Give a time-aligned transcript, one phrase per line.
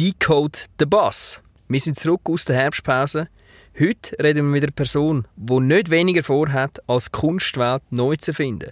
[0.00, 1.42] Decode the Bass.
[1.68, 3.28] Wir sind zurück aus der Herbstpause.
[3.78, 8.70] Heute reden wir mit einer Person, die nicht weniger vorhat, als Kunstwelt neu zu finden.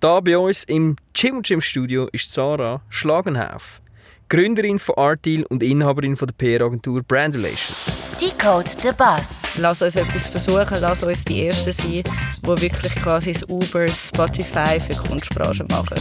[0.00, 3.80] Da bei uns im Jim Jim Studio ist Sarah Schlagenhauf,
[4.28, 7.94] Gründerin von Artdeal und Inhaberin von der PR-Agentur Brand Relations.
[8.20, 9.45] Decode the Bass.
[9.58, 12.02] Lass uns etwas versuchen, lass uns die Ersten sein,
[12.42, 15.96] die wirklich quasi das Uber, Spotify für die Kunstbranche machen.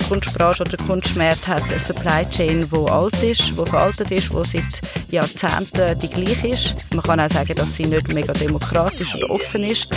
[0.00, 4.30] Die Kunstbranche oder der Kunstmarkt hat eine Supply Chain, die alt ist, die veraltet ist,
[4.30, 6.74] die seit Jahrzehnten die gleiche ist.
[6.92, 9.88] Man kann auch sagen, dass sie nicht mega demokratisch oder offen ist.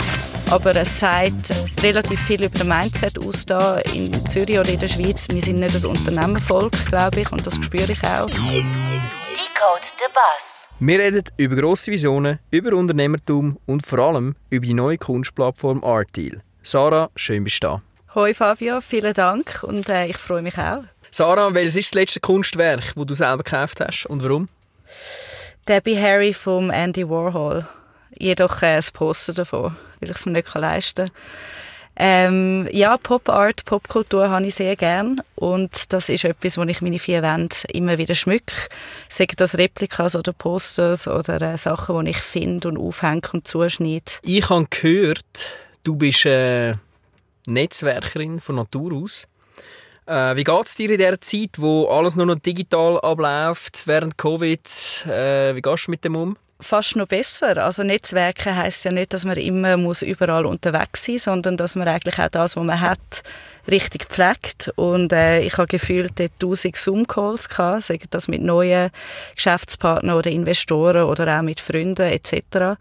[0.50, 4.88] Aber es sagt relativ viel über das Mindset aus da in Zürich oder in der
[4.88, 5.26] Schweiz.
[5.30, 8.28] Wir sind nicht das Unternehmervolk, glaube ich, und das spüre ich auch.
[9.56, 10.68] Decode the Bass.
[10.80, 16.42] Wir reden über grosse Visionen, über Unternehmertum und vor allem über die neue Kunstplattform Artdeal.
[16.62, 17.82] Sarah, schön bist du da.
[18.14, 20.84] Hoi Fabio, vielen Dank und äh, ich freue mich auch.
[21.10, 24.48] Sarah, welches ist das letzte Kunstwerk, das du selber gekauft hast und warum?
[25.66, 27.66] Debbie Harry vom Andy Warhol.
[28.18, 31.14] Jedoch äh, ein Poster davon, weil ich es mir nicht leisten kann.
[31.98, 36.82] Ähm, ja, Pop Art, Popkultur habe ich sehr gern und das ist etwas, wo ich
[36.82, 38.54] meine vier Wände immer wieder schmücke.
[39.08, 44.04] Sei das Replikas oder Posters oder äh, Sachen, die ich finde und aufhänge und zuschneide.
[44.22, 46.74] Ich habe gehört, du bist äh,
[47.46, 49.26] Netzwerkerin von Natur aus.
[50.04, 54.18] Äh, wie geht es dir in dieser Zeit, wo alles nur noch digital abläuft, während
[54.18, 55.06] Covid?
[55.06, 56.36] Äh, wie gehst du mit dem um?
[56.60, 57.62] Fast noch besser.
[57.62, 61.76] Also Netzwerke heißt ja nicht, dass man immer muss überall unterwegs sein, muss, sondern dass
[61.76, 63.22] man eigentlich auch das, was man hat,
[63.70, 64.72] richtig pflegt.
[64.76, 68.90] Und äh, ich habe gefühlt 1000 Zoom-Calls gehabt, sei das mit neuen
[69.34, 72.78] Geschäftspartnern oder Investoren oder auch mit Freunden etc.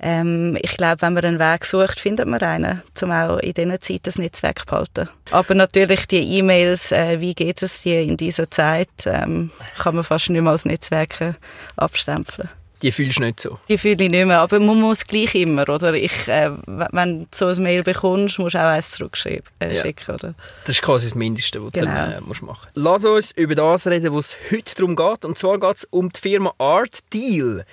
[0.00, 3.80] Ähm, ich glaube, wenn man einen Weg sucht, findet man einen, um auch in dieser
[3.80, 5.08] Zeit das Netzwerk zu behalten.
[5.30, 10.02] Aber natürlich die E-Mails, äh, wie geht es dir in dieser Zeit, ähm, kann man
[10.02, 11.36] fast nicht mehr als Netzwerke
[11.76, 12.48] abstempeln.
[12.82, 13.58] Die fühlst du nicht so?
[13.68, 15.94] Die fühle ich nicht mehr, aber man muss gleich immer, oder?
[15.94, 20.14] Ich, äh, wenn du so ein Mail bekommst, musst du auch eins zurückschicken, äh, ja.
[20.14, 20.34] oder?
[20.64, 21.86] Das ist quasi das Mindeste, was genau.
[21.86, 23.04] du dann, äh, musst machen musst.
[23.04, 25.24] Lass uns über das reden, was es heute darum geht.
[25.24, 27.64] Und zwar geht es um die Firma Art Deal.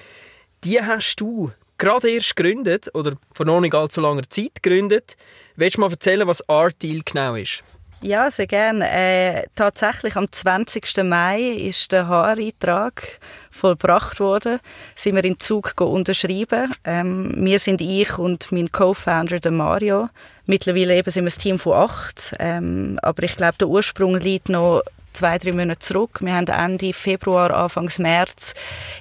[0.63, 5.17] Die hast du gerade erst gegründet, oder vor noch nicht allzu langer Zeit gegründet.
[5.55, 7.63] Willst du mal erzählen, was Art Deal genau ist?
[8.01, 8.89] Ja, sehr gerne.
[8.89, 11.03] Äh, tatsächlich am 20.
[11.03, 13.19] Mai ist der Haareintrag
[13.51, 14.59] vollbracht worden.
[14.95, 16.73] Sind wir in Zug unterschrieben.
[16.85, 20.09] Ähm, wir sind ich und mein Co-Founder der Mario.
[20.45, 22.33] Mittlerweile eben sind wir ein Team von acht.
[22.39, 24.81] Ähm, aber ich glaube, der Ursprung liegt noch
[25.13, 26.19] zwei, drei Monate zurück.
[26.21, 28.53] Wir haben Ende Februar, Anfang März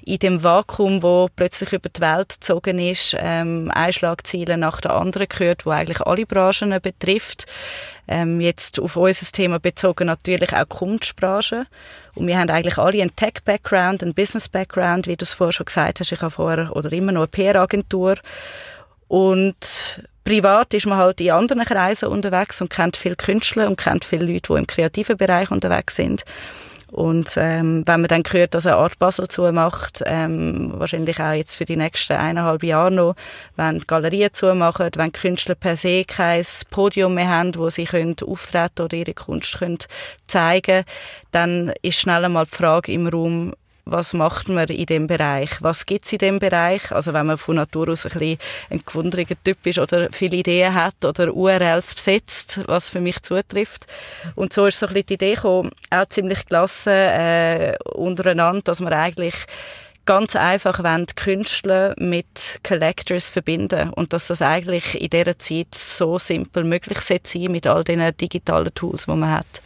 [0.05, 5.29] in dem Vakuum, wo plötzlich über die Welt gezogen ist, ähm, Einschlagziele nach der anderen
[5.29, 7.47] gehört, wo eigentlich alle Branchen betrifft.
[8.07, 11.67] Ähm, jetzt auf unser Thema bezogen natürlich auch die Kunstbranche.
[12.15, 16.01] Und wir haben eigentlich alle einen Tech-Background, einen Business-Background, wie du es vorher schon gesagt
[16.01, 16.11] hast.
[16.11, 18.17] Ich habe vorher oder immer noch eine PR-Agentur.
[19.09, 24.05] Und privat ist man halt in anderen Kreisen unterwegs und kennt viele Künstler und kennt
[24.05, 26.23] viele Leute, die im kreativen Bereich unterwegs sind.
[26.91, 31.57] Und ähm, wenn man dann hört, dass eine Art Basel zumacht, ähm, wahrscheinlich auch jetzt
[31.57, 33.15] für die nächsten eineinhalb Jahre noch,
[33.57, 38.17] wenn die Galerien zumachen, wenn Künstler per se kein Podium mehr haben, wo sie können
[38.23, 39.79] auftreten oder ihre Kunst können
[40.27, 40.85] zeigen
[41.33, 43.55] dann ist schnell einmal die Frage im Raum,
[43.91, 47.39] was macht man in dem Bereich, was gibt es in dem Bereich, also wenn man
[47.39, 48.39] von Natur aus ein, bisschen
[48.71, 53.87] ein gewunderiger Typ ist oder viele Ideen hat oder URLs besetzt, was für mich zutrifft.
[54.35, 58.81] Und so ist so ein bisschen die Idee gekommen, auch ziemlich gelassen äh, untereinander, dass
[58.81, 59.35] man eigentlich
[60.09, 66.19] ganz einfach wollen, Künstler mit Collectors verbinden und dass das eigentlich in dieser Zeit so
[66.19, 69.63] simpel möglich sein mit all den digitalen Tools, die man hat.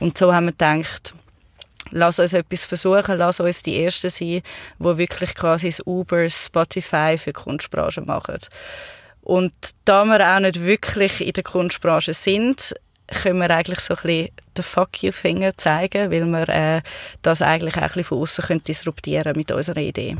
[0.00, 1.14] Und so haben wir gedacht,
[1.94, 4.42] lass uns etwas versuchen, lass uns die Ersten sein,
[4.78, 8.38] die wirklich quasi das Uber, Spotify für die Kunstbranche machen.
[9.22, 9.54] Und
[9.86, 12.74] da wir auch nicht wirklich in der Kunstbranche sind,
[13.06, 16.82] können wir eigentlich so ein bisschen den Fuck you Finger zeigen, weil wir äh,
[17.22, 20.16] das eigentlich auch ein bisschen von außen disruptieren mit unserer Idee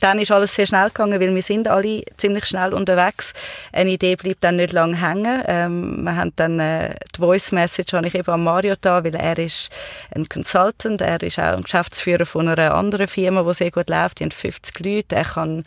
[0.00, 3.32] dann ist alles sehr schnell gegangen, weil wir sind alle ziemlich schnell unterwegs.
[3.72, 5.42] Eine Idee bleibt dann nicht lange hängen.
[5.46, 9.14] Ähm, wir haben dann äh, die Voice Message habe ich eben an Mario da, weil
[9.14, 9.70] er ist
[10.14, 14.20] ein Consultant, er ist auch ein Geschäftsführer von einer anderen Firma, die sehr gut läuft.
[14.20, 15.16] Die haben 50 Leute.
[15.16, 15.64] Er kann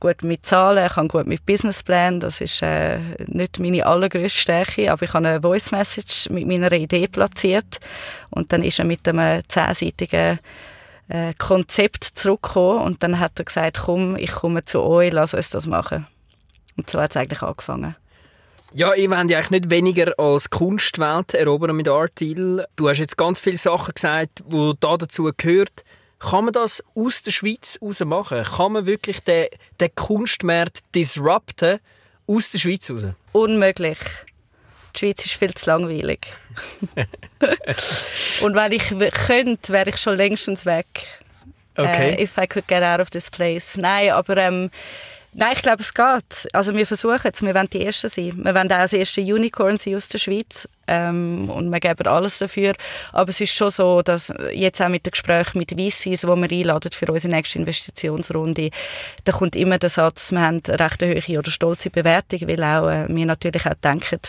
[0.00, 2.20] gut mit Zahlen, er kann gut mit Businessplan.
[2.20, 6.72] Das ist äh, nicht meine allergrößte Stärke, aber ich habe eine Voice Message mit meiner
[6.72, 7.80] Idee platziert
[8.30, 10.40] und dann ist er mit einem zehnseitigen
[11.08, 15.50] äh, Konzept zurückgekommen und dann hat er gesagt, komm, ich komme zu euch, lass uns
[15.50, 16.06] das machen.
[16.76, 17.96] Und so hat es eigentlich angefangen.
[18.72, 22.66] Ja, ihr wollt ja eigentlich nicht weniger als Kunstwelt erobern mit Art Deal.
[22.74, 25.84] Du hast jetzt ganz viele Sachen gesagt, die da dazu gehört.
[26.18, 28.42] Kann man das aus der Schweiz raus machen?
[28.42, 29.46] Kann man wirklich den,
[29.78, 31.78] den Kunstmarkt disrupten
[32.26, 33.04] aus der Schweiz raus?
[33.30, 33.98] Unmöglich.
[34.94, 36.26] Die Schweiz ist viel zu langweilig.
[38.40, 38.88] Und wenn ich
[39.26, 40.86] könnte, wäre ich schon längstens weg.
[41.76, 42.14] Okay.
[42.14, 43.76] Äh, if I could get out of this place.
[43.76, 44.70] Nein, aber ähm,
[45.32, 46.48] nein, ich glaube, es geht.
[46.52, 48.32] Also wir versuchen es, wir wollen die Ersten sein.
[48.36, 52.38] Wir wollen auch das erste Unicorn sein aus der Schweiz ähm, und wir geben alles
[52.38, 52.74] dafür.
[53.12, 56.50] Aber es ist schon so, dass jetzt auch mit den Gesprächen mit VCs, die wir
[56.50, 58.70] einladen für unsere nächste Investitionsrunde,
[59.24, 62.88] da kommt immer der Satz, wir haben eine recht hohe oder stolze Bewertung, weil auch
[62.88, 64.20] äh, wir natürlich auch denken,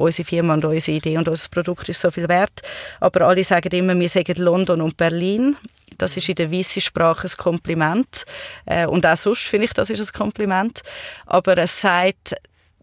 [0.00, 2.62] unsere Firma und unsere Idee und unser Produkt ist so viel wert.
[3.00, 5.56] Aber alle sagen immer, wir sagen London und Berlin.
[5.98, 8.24] Das ist in der weißen Sprache ein Kompliment.
[8.66, 10.82] Äh, und auch sonst finde ich, das ist ein Kompliment.
[11.26, 12.34] Aber es sagt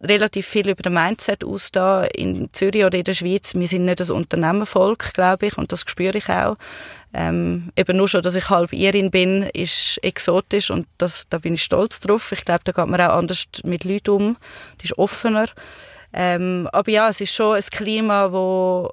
[0.02, 3.56] relativ viel über den Mindset aus da in Zürich oder in der Schweiz.
[3.56, 6.56] Wir sind nicht das Unternehmervolk, glaube ich, und das spüre ich auch.
[7.14, 11.54] Ähm, eben nur schon, dass ich halb Irin bin, ist exotisch und das, da bin
[11.54, 12.32] ich stolz drauf.
[12.32, 14.38] Ich glaube, da geht man auch anders mit Leuten um.
[14.82, 15.48] Die ist offener.
[16.20, 18.92] Ähm, aber ja, es ist schon ein Klima, wo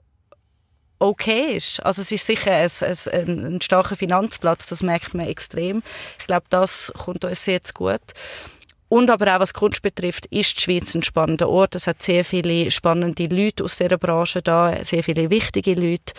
[0.98, 1.80] okay ist.
[1.80, 2.68] Also es ist sicher ein,
[3.12, 5.82] ein, ein starker Finanzplatz, das merkt man extrem.
[6.18, 8.02] Ich glaube, das kommt uns sehr zu gut.
[8.90, 11.74] Und aber auch was Kunst betrifft, ist die Schweiz ein spannender Ort.
[11.74, 16.12] Es hat sehr viele spannende Leute aus dieser Branche da, sehr viele wichtige Leute.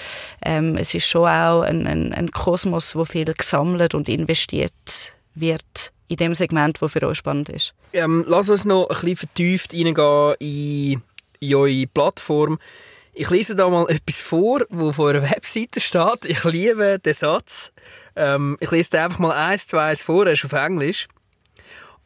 [0.44, 5.92] Ähm, es ist schon auch ein, ein, ein Kosmos, wo viel gesammelt und investiert wird
[6.08, 7.74] in dem Segment, wo für uns spannend ist.
[7.94, 11.02] Ähm, lass uns noch ein bisschen vertieft reingehen in,
[11.40, 12.60] in eure Plattform.
[13.14, 16.26] Ich lese da mal etwas vor, wo auf eurer Webseite steht.
[16.26, 17.72] Ich liebe den Satz.
[18.16, 21.08] Ähm, ich lese den einfach mal eins, zwei eins vor, er ist auf Englisch.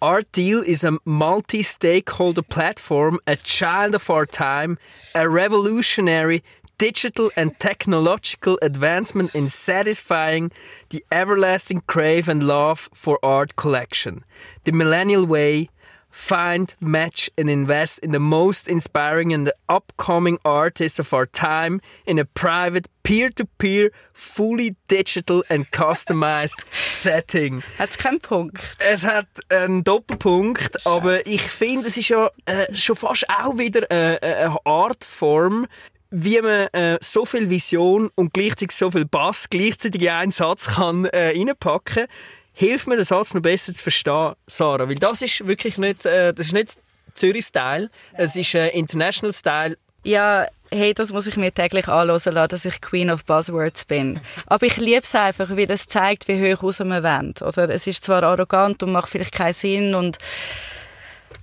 [0.01, 4.77] Art Deal is a multi-stakeholder platform, a child of our time,
[5.13, 6.41] a revolutionary
[6.79, 10.51] digital and technological advancement in satisfying
[10.89, 14.23] the everlasting crave and love for art collection.
[14.63, 15.69] The millennial way,
[16.09, 21.81] find, match, and invest in the most inspiring and the upcoming artists of our time
[22.05, 27.61] in a private, peer-to-peer, fully digital and customized setting.
[27.77, 28.57] Hat es keinen Punkt?
[28.79, 33.89] Es hat einen Doppelpunkt, aber ich finde, es ist ja äh, schon fast auch wieder
[33.91, 35.67] äh, äh, eine Artform,
[36.11, 40.75] wie man äh, so viel Vision und gleichzeitig so viel Bass gleichzeitig in einen Satz
[40.75, 42.07] kann äh, reinpacken.
[42.53, 46.33] Hilft mir, den Satz noch besser zu verstehen, Sarah, weil das ist wirklich nicht, äh,
[46.51, 46.77] nicht
[47.13, 49.77] Zürich-Style, es ist äh, International-Style.
[50.03, 54.19] Ja, hey, das muss ich mir täglich anhören lassen, dass ich Queen of Buzzwords bin.
[54.47, 57.33] Aber ich liebe es einfach, weil das zeigt, wie hoch raus wir wollen.
[57.41, 60.17] Oder es ist zwar arrogant und macht vielleicht keinen Sinn und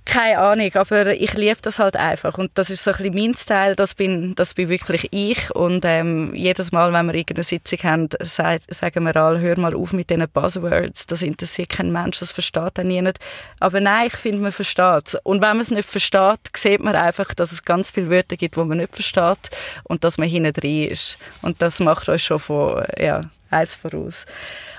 [0.07, 3.33] keine Ahnung, aber ich liebe das halt einfach und das ist so ein bisschen mein
[3.35, 7.79] Style, das bin, das bin wirklich ich und ähm, jedes Mal, wenn wir irgendeine Sitzung
[7.83, 12.19] haben, sagt, sagen wir alle, hör mal auf mit diesen Buzzwords, das interessiert kein Mensch,
[12.19, 13.17] das versteht auch niemand.
[13.59, 15.15] Aber nein, ich finde, man versteht es.
[15.23, 18.55] Und wenn man es nicht versteht, sieht man einfach, dass es ganz viele Wörter gibt,
[18.55, 19.49] die man nicht versteht
[19.83, 21.17] und dass man hinten drin ist.
[21.41, 24.25] Und das macht euch schon von, ja, eins voraus.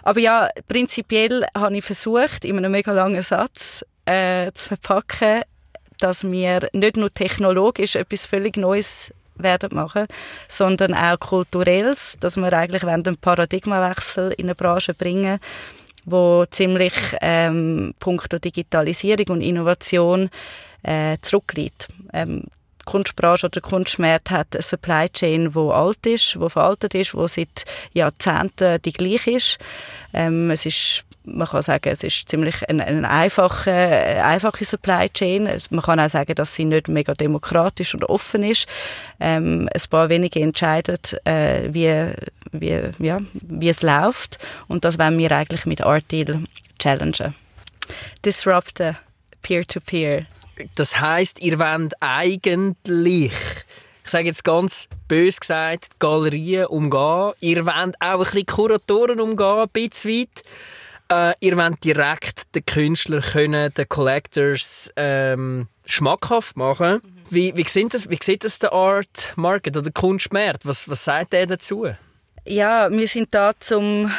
[0.02, 5.43] Aber ja, prinzipiell habe ich versucht, in einem mega langen Satz äh, zu verpacken,
[5.99, 10.06] dass wir nicht nur technologisch etwas völlig Neues werden machen,
[10.49, 15.38] sondern auch kulturelles, dass wir eigentlich einen Paradigmawechsel in eine Branche bringen,
[16.05, 20.30] wo ziemlich ähm, punkto Digitalisierung und Innovation
[20.82, 21.88] äh, zurückliegt.
[22.12, 22.44] Ähm,
[22.80, 27.12] die Kunstbranche oder der Kunstmarkt hat eine Supply Chain, die alt ist, die veraltet ist,
[27.12, 29.59] die seit Jahrzehnten die gleiche ist.
[30.14, 35.08] Ähm, es ist man kann sagen, es ist ziemlich eine, eine einfache, eine einfache Supply
[35.11, 35.49] Chain.
[35.70, 38.66] Man kann auch sagen, dass sie nicht mega demokratisch und offen ist.
[39.20, 42.12] Ähm, ein paar wenige entscheiden, äh, wie,
[42.52, 44.38] wie, ja, wie es läuft.
[44.66, 46.44] Und das wollen wir eigentlich mit Art Deal
[46.78, 47.35] challengen.
[48.25, 48.97] Disrupten,
[49.42, 50.26] peer-to-peer.
[50.75, 53.32] Das heißt, ihr wollt eigentlich,
[54.04, 57.32] ich sage jetzt ganz bös gesagt, Galerien umgehen.
[57.40, 60.42] Ihr wollt auch ein bisschen Kuratoren umgehen, ein bisschen weit.
[61.10, 67.00] Äh, ihr wollt direkt den Künstler können, den Collectors ähm, schmackhaft machen.
[67.30, 70.66] Wie, wie, sieht das, wie sieht das der Art Market oder der Kunstmarkt?
[70.66, 71.86] Was, was sagt der dazu?
[72.44, 74.10] Ja, wir sind da zum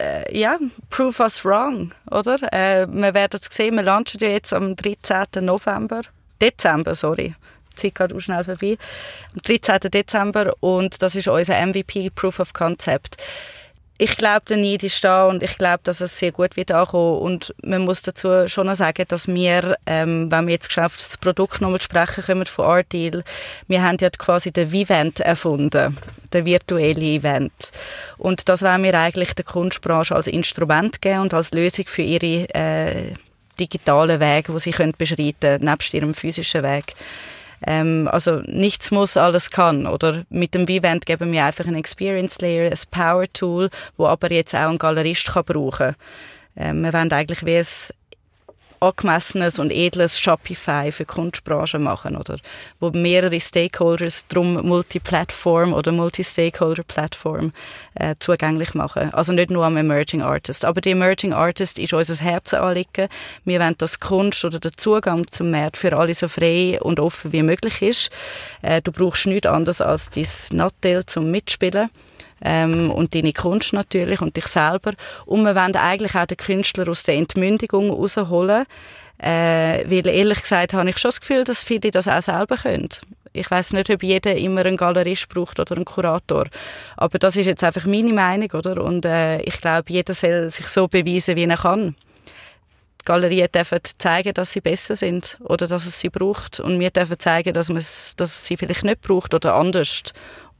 [0.00, 0.58] äh, ja,
[0.90, 2.36] Prove us wrong, oder?
[2.52, 5.44] Äh, wir werden es sehen, wir launchen jetzt am 13.
[5.44, 6.02] November,
[6.40, 7.34] Dezember, sorry.
[7.72, 8.76] Die Zeit geht schnell vorbei.
[9.32, 9.90] Am 13.
[9.90, 13.16] Dezember und das ist unser MVP Proof of Concept.
[13.96, 17.20] Ich glaube, der Need ist da und ich glaube, dass es sehr gut wird ankommen.
[17.20, 21.16] Und man muss dazu schon noch sagen, dass wir, ähm, wenn wir jetzt geschafft das
[21.16, 23.22] Produkt nochmal sprechen können von Artdeal,
[23.68, 25.96] wir haben ja quasi den Vivent erfunden,
[26.32, 27.70] den virtuellen Event.
[28.18, 32.48] Und das wollen wir eigentlich der Kunstbranche als Instrument geben und als Lösung für ihre
[32.52, 33.12] äh,
[33.60, 36.94] digitalen Wege, die sie können beschreiten nebst ihrem physischen Weg.
[37.66, 39.86] Ähm, also nichts muss, alles kann.
[39.86, 44.30] Oder mit dem Vivent geben wir einfach einen Experience Layer, ein Power Tool, wo aber
[44.32, 45.96] jetzt auch ein Galerist kann brauchen.
[46.56, 47.66] Ähm, wir wollen eigentlich wie ein
[48.84, 52.38] angemessenes und edles Shopify für die Kunstbranche machen, oder?
[52.80, 57.52] Wo mehrere Stakeholders drum Multi-Plattform oder Multi-Stakeholder-Plattform
[57.94, 59.12] äh, zugänglich machen.
[59.12, 60.64] Also nicht nur am Emerging Artist.
[60.64, 63.08] Aber die Emerging Artist ist unser Herzenanliegen.
[63.44, 67.32] Wir wollen, dass Kunst oder der Zugang zum Markt für alle so frei und offen
[67.32, 68.10] wie möglich ist.
[68.62, 70.26] Äh, du brauchst nichts anderes als dein
[70.56, 71.90] Nattel zum Mitspielen
[72.44, 74.92] ähm, und deine Kunst natürlich und dich selber.
[75.26, 78.66] Und wir wollen eigentlich auch den Künstler aus der Entmündigung rausholen,
[79.18, 82.88] äh, weil ehrlich gesagt habe ich schon das Gefühl, dass viele das auch selber können.
[83.32, 86.46] Ich weiß nicht, ob jeder immer einen Galerist braucht oder einen Kurator,
[86.96, 88.82] aber das ist jetzt einfach meine Meinung, oder?
[88.84, 91.96] Und äh, ich glaube, jeder soll sich so beweisen, wie er kann.
[93.04, 96.60] Galerien dürfen zeigen, dass sie besser sind oder dass es sie braucht.
[96.60, 97.68] Und wir dürfen zeigen, dass,
[98.16, 100.04] dass es sie vielleicht nicht braucht oder anders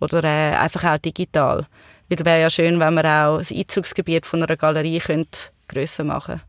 [0.01, 1.67] oder äh, einfach auch digital.
[2.09, 6.05] Weil es wäre ja schön, wenn man auch das Einzugsgebiet von einer Galerie könnte grösser
[6.05, 6.43] machen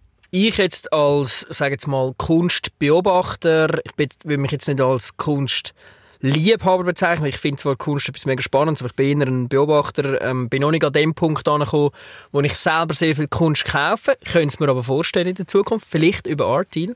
[0.44, 7.28] ich jetzt als, sage jetzt mal, Kunstbeobachter, ich will mich jetzt nicht als Kunstliebhaber bezeichnen.
[7.28, 10.22] Ich finde zwar Kunst etwas mega Spannendes, aber ich bin eher ein Beobachter.
[10.22, 11.92] Ähm, bin noch nicht an dem Punkt angekommen,
[12.34, 14.18] wo ich selber sehr viel Kunst kaufe.
[14.22, 16.96] Ich könnte es mir aber vorstellen in der Zukunft, vielleicht über Artdeal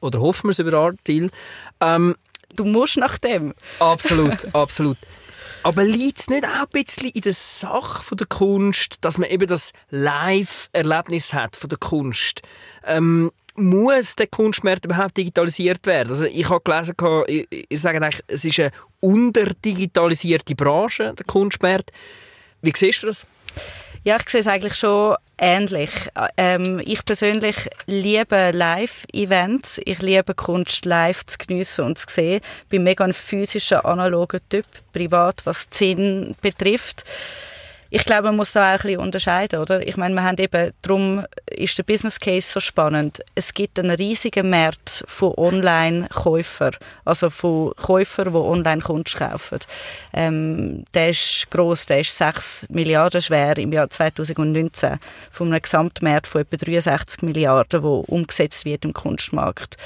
[0.00, 1.30] oder hoffen wir es über Artdeal.
[1.80, 2.16] Ähm,
[2.56, 3.54] du musst nach dem.
[3.78, 4.98] Absolut, absolut.
[5.62, 9.46] Aber liegt es nicht auch ein bisschen in der Sache der Kunst, dass man eben
[9.46, 12.40] das Live-Erlebnis hat von der Kunst?
[12.86, 16.10] Ähm, muss der Kunstmarkt überhaupt digitalisiert werden?
[16.10, 16.94] Also ich habe gelesen,
[17.68, 21.90] ihr sagt eigentlich, es ist eine unterdigitalisierte Branche, der Kunstmarkt.
[22.62, 23.26] Wie siehst du das?
[24.02, 25.90] Ja, ich sehe es eigentlich schon ähnlich.
[26.36, 27.56] Ähm, ich persönlich
[27.86, 29.80] liebe Live-Events.
[29.84, 32.40] Ich liebe Kunst live zu geniessen und zu sehen.
[32.62, 37.04] Ich bin mega ein physischer, analoger Typ, privat, was Sinn betrifft
[37.90, 39.86] ich glaube, man muss da auch ein bisschen unterscheiden, oder?
[39.86, 43.20] Ich meine, wir haben eben, darum ist der Business Case so spannend.
[43.34, 49.58] Es gibt einen riesigen Markt von Online-Käufern, also von Käufern, die online Kunst kaufen.
[50.12, 55.00] Ähm, der ist gross, der ist 6 Milliarden schwer im Jahr 2019
[55.32, 59.76] von einem Gesamtmarkt von etwa 63 Milliarden, wo umgesetzt wird im Kunstmarkt.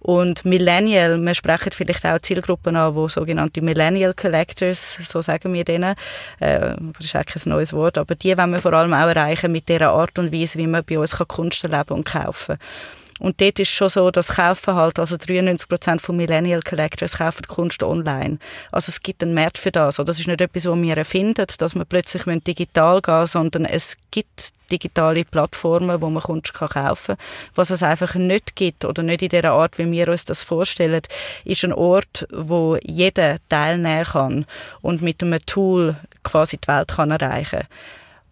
[0.00, 5.64] Und Millennial, wir sprechen vielleicht auch Zielgruppen an, wo sogenannte Millennial Collectors, so sagen wir
[5.64, 5.94] denen,
[6.40, 9.52] äh, das ist eigentlich ein neues Wort, aber die wollen wir vor allem auch erreichen
[9.52, 12.99] mit der Art und Weise, wie man bei uns Kunst erleben und kaufen kann.
[13.20, 17.82] Und dort ist schon so, dass kaufen halt, also 93% von Millennial Collectors kaufen Kunst
[17.82, 18.38] online.
[18.72, 19.96] Also es gibt einen Markt für das.
[19.96, 24.52] das ist nicht etwas, was wir erfinden, dass man plötzlich digital gehen sondern es gibt
[24.72, 27.24] digitale Plattformen, wo man Kunst kaufen kann.
[27.54, 31.02] Was es einfach nicht gibt oder nicht in der Art, wie wir uns das vorstellen,
[31.44, 34.46] ist ein Ort, wo jeder teilnehmen kann
[34.80, 37.68] und mit einem Tool quasi die Welt kann erreichen kann.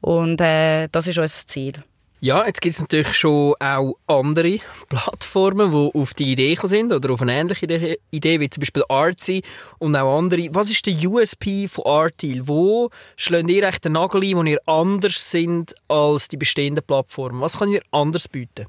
[0.01, 1.75] Und äh, das ist unser Ziel.
[2.21, 4.59] Ja, jetzt gibt es natürlich schon auch andere
[4.89, 9.43] Plattformen, die auf die Idee sind oder auf eine ähnliche Idee, wie zum Beispiel Artsy
[9.79, 10.49] und auch andere.
[10.51, 12.49] Was ist der USP von Artil?
[12.49, 17.41] Wo schlägt ihr echt den Nagel ein, wo ihr anders sind als die bestehenden Plattformen?
[17.41, 18.67] Was kann ihr anders bieten?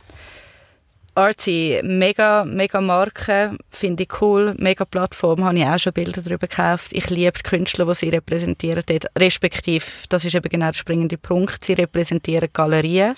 [1.15, 6.45] Artsy, mega, mega Marke, finde ich cool, mega Plattform, habe ich auch schon Bilder darüber
[6.45, 6.93] gekauft.
[6.93, 8.83] Ich liebe die Künstler, die sie repräsentieren
[9.17, 13.15] respektive, das ist eben genau der springende Punkt, sie repräsentieren Galerien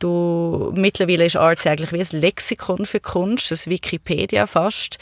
[0.00, 4.98] Du, mittlerweile ist Arts eigentlich wie ein Lexikon für Kunst, ein Wikipedia fast.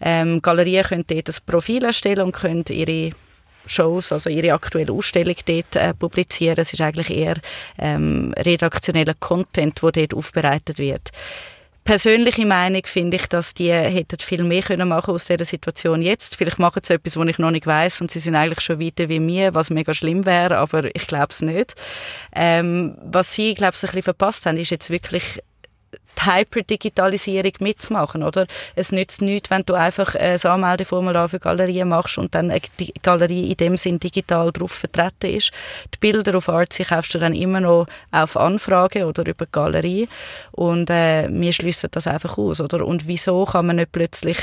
[0.00, 3.10] Ähm, Galerien können dort ein Profil erstellen und können ihre
[3.66, 6.60] Shows, also ihre aktuelle Ausstellung dort äh, publizieren.
[6.60, 7.34] Es ist eigentlich eher
[7.76, 11.10] ähm, redaktioneller Content, der dort aufbereitet wird
[11.86, 16.36] persönliche Meinung finde ich, dass die hätten viel mehr können machen aus dieser Situation jetzt.
[16.36, 19.08] Vielleicht machen sie etwas, was ich noch nicht weiß und sie sind eigentlich schon weiter
[19.08, 21.74] wie mir, was mega schlimm wäre, aber ich glaube es nicht.
[22.34, 25.40] Ähm, was sie, glaube ich, ein bisschen verpasst haben, ist jetzt wirklich
[26.18, 28.46] die Hyper-Digitalisierung mitzumachen, oder?
[28.74, 33.50] Es nützt nichts, wenn du einfach ein Anmeldeformular für Galerien machst und dann die Galerie
[33.50, 35.50] in dem Sinn digital drauf vertreten ist.
[35.94, 40.08] Die Bilder auf Artsy kaufst du dann immer noch auf Anfrage oder über die Galerie
[40.52, 42.86] und äh, wir schließen das einfach aus, oder?
[42.86, 44.38] Und wieso kann man nicht plötzlich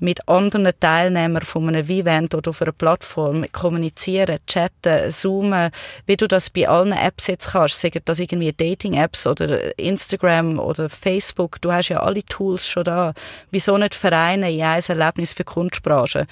[0.00, 5.70] mit anderen Teilnehmern von einem Event oder auf einer Plattform kommunizieren, chatten, zoomen,
[6.06, 10.88] wie du das bei allen Apps jetzt kannst, sagen das irgendwie Dating-Apps oder Instagram oder
[10.98, 13.14] Facebook du hast ja alle Tools schon da.
[13.50, 16.26] Wieso nicht vereinen in ein Erlebnis für Kunstbranche?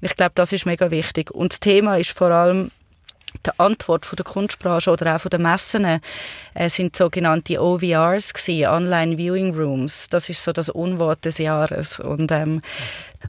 [0.00, 1.30] Ich glaube, das ist mega wichtig.
[1.30, 2.70] Und das Thema ist vor allem
[3.46, 6.00] die Antwort von der Kunstbranche oder auch von den Messen
[6.54, 10.08] äh, sind sogenannte OVRs gewesen, Online Viewing Rooms.
[10.08, 11.98] Das ist so das Unwort des Jahres.
[11.98, 12.60] Und, ähm,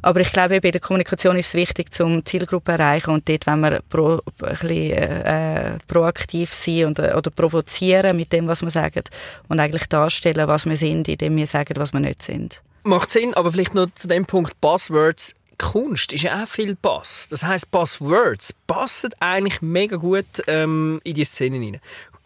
[0.01, 3.59] aber ich glaube, bei der Kommunikation ist es wichtig, zum Zielgruppe erreichen und dort wenn
[3.59, 9.03] wir pro, äh, proaktiv sein und, äh, oder provozieren mit dem, was wir sagen
[9.47, 12.61] und eigentlich darstellen, was wir sind, indem wir sagen, was wir nicht sind.
[12.83, 17.27] Macht Sinn, aber vielleicht noch zu dem Punkt Buzzwords Kunst ist ja auch viel Bass.
[17.29, 21.79] Das heißt, Buzzwords passen eigentlich mega gut ähm, in die Szene rein.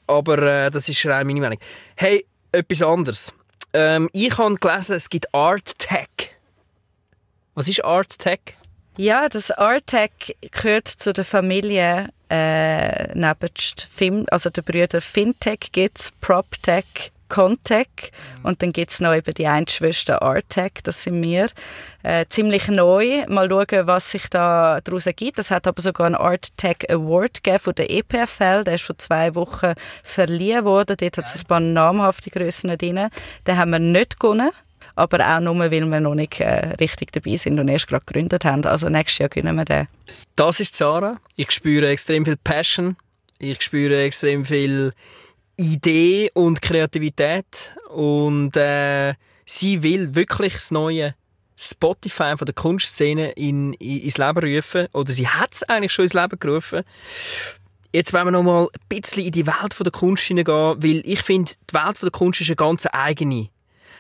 [0.07, 1.59] Aber äh, das ist rein meine Meinung.
[1.95, 3.33] Hey, etwas anderes.
[3.73, 6.36] Ähm, ich habe gelesen, es gibt Art Tech.
[7.57, 8.39] Was ist Art Tech?
[8.97, 10.11] Ja, das Art Tech
[10.51, 18.11] gehört zu der Familie äh, nebst Film, also der Brüder Fintech gibt es, PropTech Contech
[18.43, 21.47] und dann gibt es noch eben die Einschwester Artec, das sind wir.
[22.03, 23.25] Äh, ziemlich neu.
[23.27, 25.39] Mal schauen, was sich da daraus ergibt.
[25.39, 28.63] Es hat aber sogar einen Arttech Award gegeben von der EPFL.
[28.65, 29.73] Der ist vor zwei Wochen
[30.03, 30.95] verliehen worden.
[30.97, 33.09] Dort hat es ein paar namhafte Grössen drin.
[33.45, 34.51] Den haben wir nicht gewonnen.
[34.97, 38.45] Aber auch nur, weil wir noch nicht äh, richtig dabei sind und erst gerade gegründet
[38.45, 38.65] haben.
[38.65, 39.87] Also nächstes Jahr gewinnen wir den.
[40.35, 41.19] Das ist Sarah.
[41.35, 42.97] Ich spüre extrem viel Passion.
[43.37, 44.93] Ich spüre extrem viel
[45.55, 49.13] Idee und Kreativität und äh,
[49.45, 51.13] sie will wirklich das neue
[51.55, 56.05] Spotify von der Kunstszene in, in, ins Leben rufen oder sie hat es eigentlich schon
[56.05, 56.81] ins Leben gerufen.
[57.93, 61.21] Jetzt wollen wir noch mal ein bisschen in die Welt der Kunst hineingehen, weil ich
[61.21, 63.49] finde, die Welt der Kunst ist eine ganz eigene.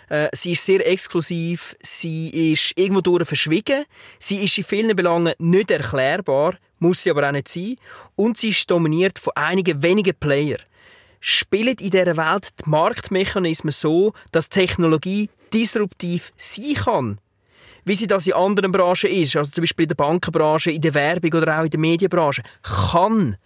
[0.09, 3.85] Äh, sie ist sehr exklusiv, sie ist irgendwo durch verschwiegen,
[4.19, 7.75] sie ist in vielen Belangen nicht erklärbar, muss sie aber auch nicht sein,
[8.15, 10.61] und sie ist dominiert von einigen wenigen Playern
[11.19, 17.17] spielen in dieser Welt die Marktmechanismen so, dass Technologie disruptiv sein kann.
[17.85, 20.93] Wie sie das in anderen Branchen ist, also zum Beispiel in der Bankenbranche, in der
[20.93, 23.37] Werbung oder auch in der Medienbranche, kann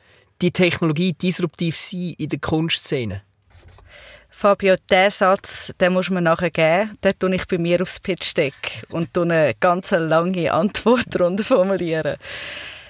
[0.42, 3.22] die Technologie disruptiv sein in der Kunstszene.
[4.42, 6.98] Fabio, diesen Satz den muss man nachher geben.
[7.04, 12.18] Den tue ich bei mir aufs Pitch-Deck und eine ganz lange Antwortrunde formulieren.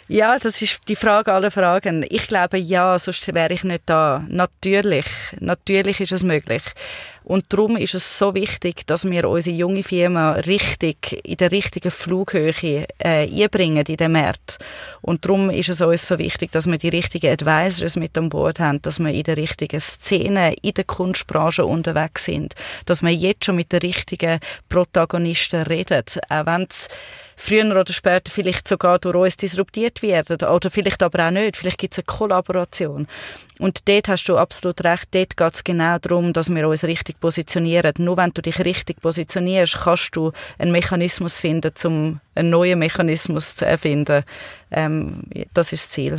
[0.08, 2.06] Ja, das ist die Frage aller Fragen.
[2.10, 4.24] Ich glaube, ja, sonst wäre ich nicht da.
[4.30, 5.08] Natürlich,
[5.42, 6.64] natürlich ist es möglich.
[7.24, 11.92] Und darum ist es so wichtig, dass wir unsere junge Firma richtig, in der richtigen
[11.92, 14.58] Flughöhe äh, einbringen in den Markt.
[15.02, 18.60] Und darum ist es uns so wichtig, dass wir die richtigen Advisors mit an Bord
[18.60, 22.56] haben, dass wir in der richtigen Szene, in der Kunstbranche unterwegs sind,
[22.86, 26.88] dass wir jetzt schon mit den richtigen Protagonisten reden, auch wenn es
[27.42, 31.58] früher oder später vielleicht sogar durch uns disruptiert werden oder vielleicht aber auch nicht.
[31.58, 33.08] Vielleicht gibt es eine Kollaboration.
[33.58, 37.11] Und dort hast du absolut recht, dort geht es genau darum, dass wir uns richtig
[37.20, 37.94] positionieren.
[37.98, 43.56] Nur wenn du dich richtig positionierst, kannst du einen Mechanismus finden, um einen neuen Mechanismus
[43.56, 44.24] zu erfinden.
[44.72, 46.16] Ähm, das ist das Ziel.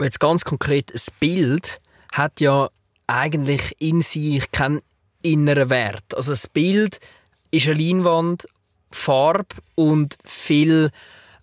[0.00, 1.80] Jetzt ganz konkret, das Bild
[2.12, 2.68] hat ja
[3.06, 4.80] eigentlich in sich keinen
[5.22, 6.14] inneren Wert.
[6.14, 6.98] Also das Bild
[7.50, 8.46] ist eine Leinwand
[8.90, 10.90] Farbe und viel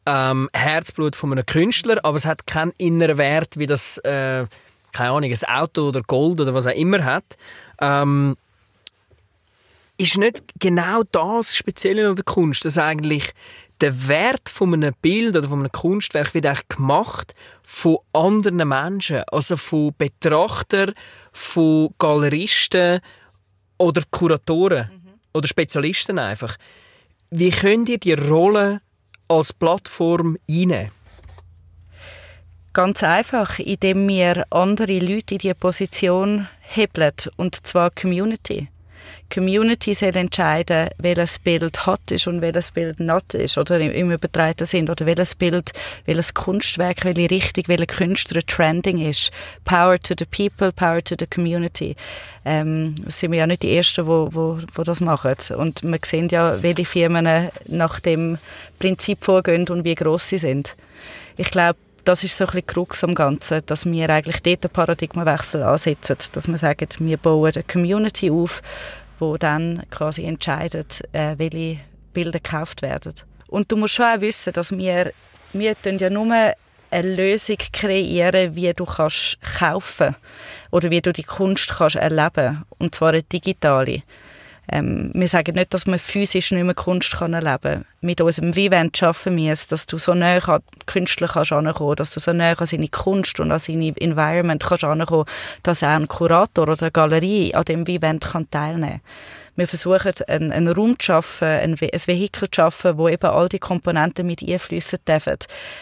[0.05, 4.45] ähm, Herzblut von einem Künstler, aber es hat keinen inneren Wert, wie das, äh,
[4.91, 7.37] keine Ahnung, ein Auto oder Gold oder was auch immer hat.
[7.83, 8.37] Ähm,
[9.97, 13.31] ist nicht genau das Spezielle an der Kunst, dass eigentlich
[13.81, 19.23] der Wert von einem Bild oder von einem Kunstwerk wird eigentlich gemacht von anderen Menschen,
[19.31, 20.93] also von Betrachtern,
[21.31, 23.01] von Galeristen
[23.77, 25.13] oder Kuratoren mhm.
[25.33, 26.57] oder Spezialisten einfach.
[27.29, 28.81] Wie könnt ihr die Rolle
[29.27, 30.91] als Plattform einnehmen?
[32.73, 38.69] Ganz einfach, indem wir andere Leute in diese Position hebeln, und zwar Community.
[39.33, 44.65] Community soll entscheiden, welches Bild hot ist und welches Bild not ist, oder im übertreiten
[44.65, 45.71] Sinn, oder welches Bild,
[46.05, 49.31] welches Kunstwerk, welche Richtung, welcher Künstler trending ist.
[49.65, 51.95] Power to the people, power to the community.
[52.45, 55.35] Ähm, sind wir ja nicht die Ersten, wo, wo, wo das machen.
[55.57, 58.37] Und wir sehen ja, welche Firmen nach dem
[58.79, 60.75] Prinzip vorgehen und wie groß sie sind.
[61.37, 64.73] Ich glaube, das ist so ein bisschen Krux am Ganzen, dass wir eigentlich dort einen
[64.73, 68.61] Paradigmenwechsel ansetzen, dass wir sagen, wir bauen eine Community auf,
[69.19, 71.79] wo dann quasi entscheidet, äh, welche
[72.13, 73.13] Bilder gekauft werden.
[73.47, 75.13] Und du musst schon auch wissen, dass wir,
[75.53, 80.15] wir ja nur eine Lösung kreieren, wie du kannst kaufen
[80.71, 84.03] oder wie du die Kunst kannst erleben und zwar eine digitale.
[84.71, 87.85] Ähm, wir sagen nicht, dass man physisch nicht mehr Kunst kann erleben kann.
[88.01, 92.19] Mit unserem Vivent schaffen wir es, dass du so näher an Künstler kannst dass du
[92.19, 94.83] so näher an seine Kunst und an seine Environment kannst
[95.63, 99.01] dass auch ein Kurator oder eine Galerie an dem Vivent kann teilnehmen kann.
[99.55, 103.49] Wir versuchen, einen, einen Raum zu schaffen, ein, ein Vehikel zu schaffen, wo eben all
[103.49, 105.37] die Komponenten mit einfließen dürfen.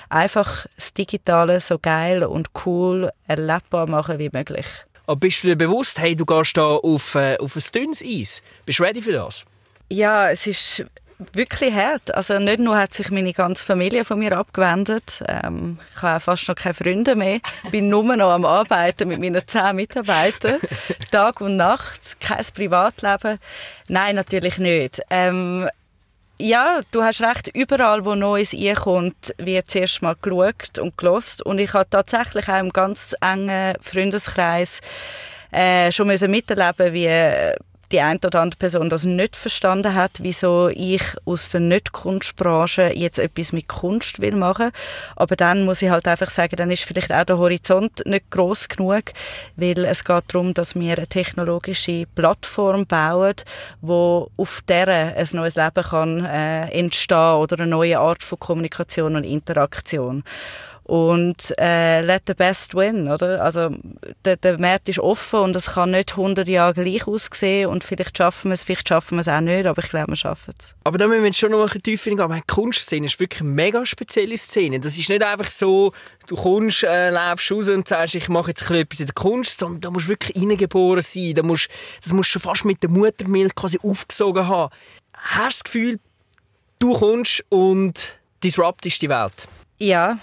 [0.10, 4.66] Einfach das Digitale so geil und cool erlebbar machen wie möglich.
[5.12, 8.42] Aber bist du dir bewusst, hey, du gehst da auf, äh, auf ein dünnes Eis?
[8.66, 9.44] Bist du ready für das?
[9.90, 10.86] Ja, es ist
[11.34, 12.16] wirklich hart.
[12.16, 16.48] Also nicht nur hat sich meine ganze Familie von mir abgewendet, ähm, ich habe fast
[16.48, 20.62] noch keine Freunde mehr, ich bin nur noch am Arbeiten mit meinen zehn Mitarbeitern,
[21.12, 23.38] Tag und Nacht, kein Privatleben.
[23.90, 25.02] Nein, natürlich nicht.
[25.10, 25.68] Ähm,
[26.42, 31.46] ja, du hast recht, überall, wo Neues einkommt, wird zuerst mal geschaut und gelost.
[31.46, 34.82] Und ich habe tatsächlich auch im ganz engen Freundeskreis
[35.52, 37.08] äh, schon miterleben wie
[37.92, 43.20] die eine oder andere Person das nicht verstanden hat, wieso ich aus der Nicht-Kunstbranche jetzt
[43.20, 44.72] etwas mit Kunst will machen.
[45.16, 48.70] Aber dann muss ich halt einfach sagen, dann ist vielleicht auch der Horizont nicht groß
[48.70, 49.04] genug,
[49.56, 53.36] weil es geht darum, dass wir eine technologische Plattform bauen,
[53.82, 59.16] wo auf der ein neues Leben kann äh, entstehen oder eine neue Art von Kommunikation
[59.16, 60.24] und Interaktion
[60.92, 63.42] und äh, let the best win, oder?
[63.42, 63.70] Also
[64.26, 68.18] der, der Markt ist offen und es kann nicht 100 Jahre gleich aussehen und vielleicht
[68.18, 70.76] schaffen wir es, vielleicht schaffen wir es auch nicht, aber ich glaube, wir schaffen es.
[70.84, 72.34] Aber da müssen wir schon noch ein bisschen tiefer gehen.
[72.36, 74.82] Die Kunstszene ist wirklich eine mega spezielle Szene.
[74.82, 75.94] Das ist nicht einfach so,
[76.28, 79.80] du kommst, äh, läufst raus und sagst, ich mache jetzt etwas in der Kunst, sondern
[79.80, 81.36] da musst du wirklich reingeboren sein.
[81.36, 81.70] Da musst,
[82.04, 84.74] das musst du schon fast mit der Muttermilch quasi aufgesogen haben.
[85.14, 86.00] Hast du das Gefühl,
[86.80, 89.48] du kommst und disruptest die Welt?
[89.78, 90.20] Ja,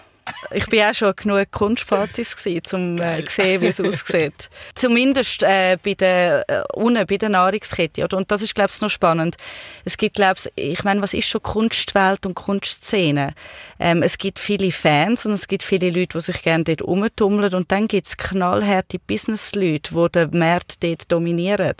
[0.51, 4.49] ich bin auch schon genug Kunstpartys gewesen, um äh, zu sehen, wie es aussieht.
[4.75, 8.05] Zumindest äh, bei der, äh, unten bei der Nahrungskette.
[8.05, 8.17] Oder?
[8.17, 9.37] Und das ist, glaube ich, noch spannend.
[9.85, 13.35] Es gibt, glaube ich, ich meine, was ist schon Kunstwelt und Kunstszene?
[13.81, 17.55] Ähm, es gibt viele Fans und es gibt viele Leute, die sich gerne dort rumtummeln.
[17.55, 21.75] Und dann gibt es knallharte Business-Leute, die den Markt dort dominieren.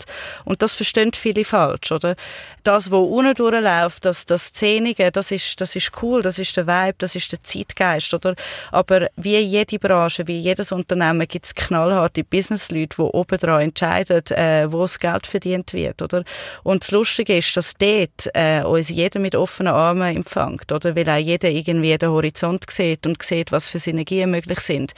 [0.45, 2.15] Und das verstehen viele falsch, oder?
[2.63, 6.67] Das, was unten durchläuft, das, das Szenige, das ist, das ist cool, das ist der
[6.67, 8.35] Vibe, das ist der Zeitgeist, oder?
[8.71, 14.25] Aber wie jede Branche, wie jedes Unternehmen gibt es knallharte Businessleute, die oben dran entscheiden,
[14.31, 16.23] äh, wo das Geld verdient wird, oder?
[16.63, 20.95] Und das Lustige ist, dass dort äh, uns jeder mit offenen Armen empfängt, oder?
[20.95, 24.93] Weil auch jeder irgendwie den Horizont sieht und sieht, was für Synergien möglich sind.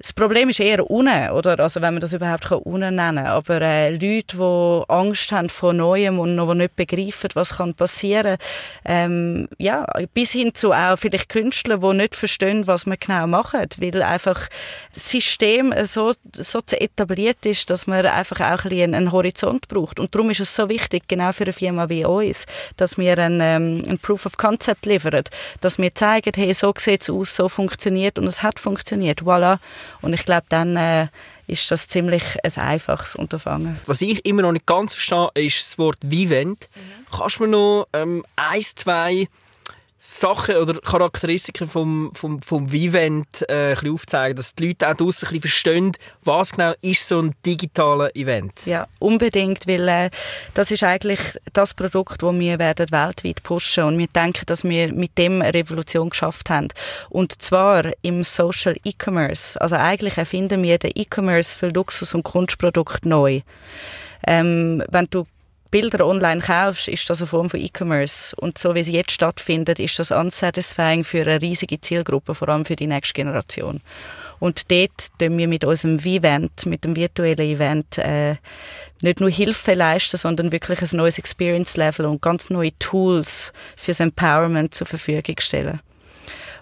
[0.00, 1.60] Das Problem ist eher unten, oder?
[1.60, 3.26] Also wenn man das überhaupt unten nennen kann.
[3.26, 8.38] Aber äh, Leute, die Angst haben vor Neuem und noch nicht begreifen, was kann passieren
[8.84, 13.80] ähm, ja, bis hin zu auch vielleicht Künstler, die nicht verstehen, was man genau macht,
[13.80, 14.48] weil einfach
[14.94, 20.00] das System so, so etabliert ist, dass man einfach auch ein bisschen einen Horizont braucht.
[20.00, 23.40] Und darum ist es so wichtig, genau für eine Firma wie uns, dass wir ein,
[23.42, 25.24] ähm, ein Proof of Concept liefern,
[25.60, 29.58] dass wir zeigen, hey, so sieht es aus, so funktioniert und es hat funktioniert, voilà.
[30.02, 31.08] Und ich glaube, dann äh,
[31.46, 33.78] ist das ziemlich ein einfaches Unterfangen.
[33.86, 36.68] Was ich immer noch nicht ganz verstehe, ist das Wort Vivent.
[36.74, 37.16] Mhm.
[37.16, 39.28] Kannst du mir noch ähm, ein, zwei
[40.02, 45.40] Sachen oder Charakteristiken vom, vom, vom Vivent äh, aufzeigen, dass die Leute auch draussen ein
[45.42, 45.92] verstehen,
[46.24, 48.64] was genau ist so ein digitaler Event?
[48.64, 50.10] Ja, unbedingt, weil äh,
[50.54, 51.20] das ist eigentlich
[51.52, 55.52] das Produkt, das wir werden weltweit pushen und wir denken, dass wir mit dem eine
[55.52, 56.68] Revolution geschafft haben.
[57.10, 59.60] Und zwar im Social E-Commerce.
[59.60, 63.42] Also eigentlich erfinden wir den E-Commerce für Luxus- und Kunstprodukte neu.
[64.26, 65.26] Ähm, wenn du
[65.70, 68.34] Bilder online kaufst, ist das eine Form von E-Commerce.
[68.36, 72.64] Und so wie es jetzt stattfindet, ist das unsatisfying für eine riesige Zielgruppe, vor allem
[72.64, 73.80] für die nächste Generation.
[74.40, 78.36] Und dort tun wir mit unserem V-Event, mit dem virtuellen Event, äh,
[79.02, 84.74] nicht nur Hilfe leisten, sondern wirklich ein neues Experience-Level und ganz neue Tools fürs Empowerment
[84.74, 85.80] zur Verfügung stellen.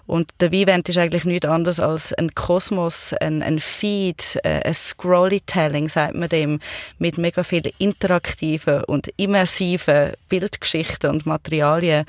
[0.09, 4.73] Und der V-Event ist eigentlich nichts anderes als ein Kosmos, ein, ein Feed, äh, ein
[4.73, 6.59] Scrollytelling, sagt man dem,
[6.97, 12.05] mit mega vielen interaktiven und immersiven Bildgeschichten und Materialien.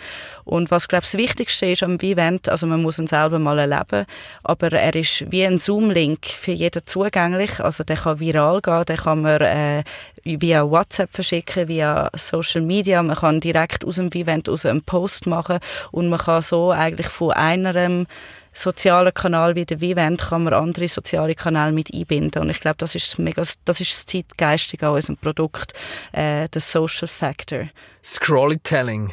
[0.47, 3.59] Und was, glaube ich, das Wichtigste ist am V-Event, also man muss ihn selber mal
[3.59, 4.07] erleben,
[4.45, 8.97] aber er ist wie ein Zoom-Link für jeden zugänglich, also der kann viral gehen, der
[8.97, 9.85] kann man äh,
[10.25, 13.03] via WhatsApp verschicken, via Social Media.
[13.03, 15.59] Man kann direkt aus dem Event aus einen Post machen
[15.91, 18.07] und man kann so eigentlich von einem
[18.53, 22.43] sozialen Kanal wie der Vivent kann man andere soziale Kanäle mit einbinden.
[22.43, 25.73] Und ich glaube, das ist mega, das ist das Zeitgeistige an unserem Produkt,
[26.13, 27.69] äh, der Social Factor.
[28.03, 29.13] Scrollytelling.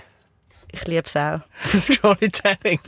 [0.71, 1.39] Ich liebe es auch.
[1.77, 2.79] Scrollytelling.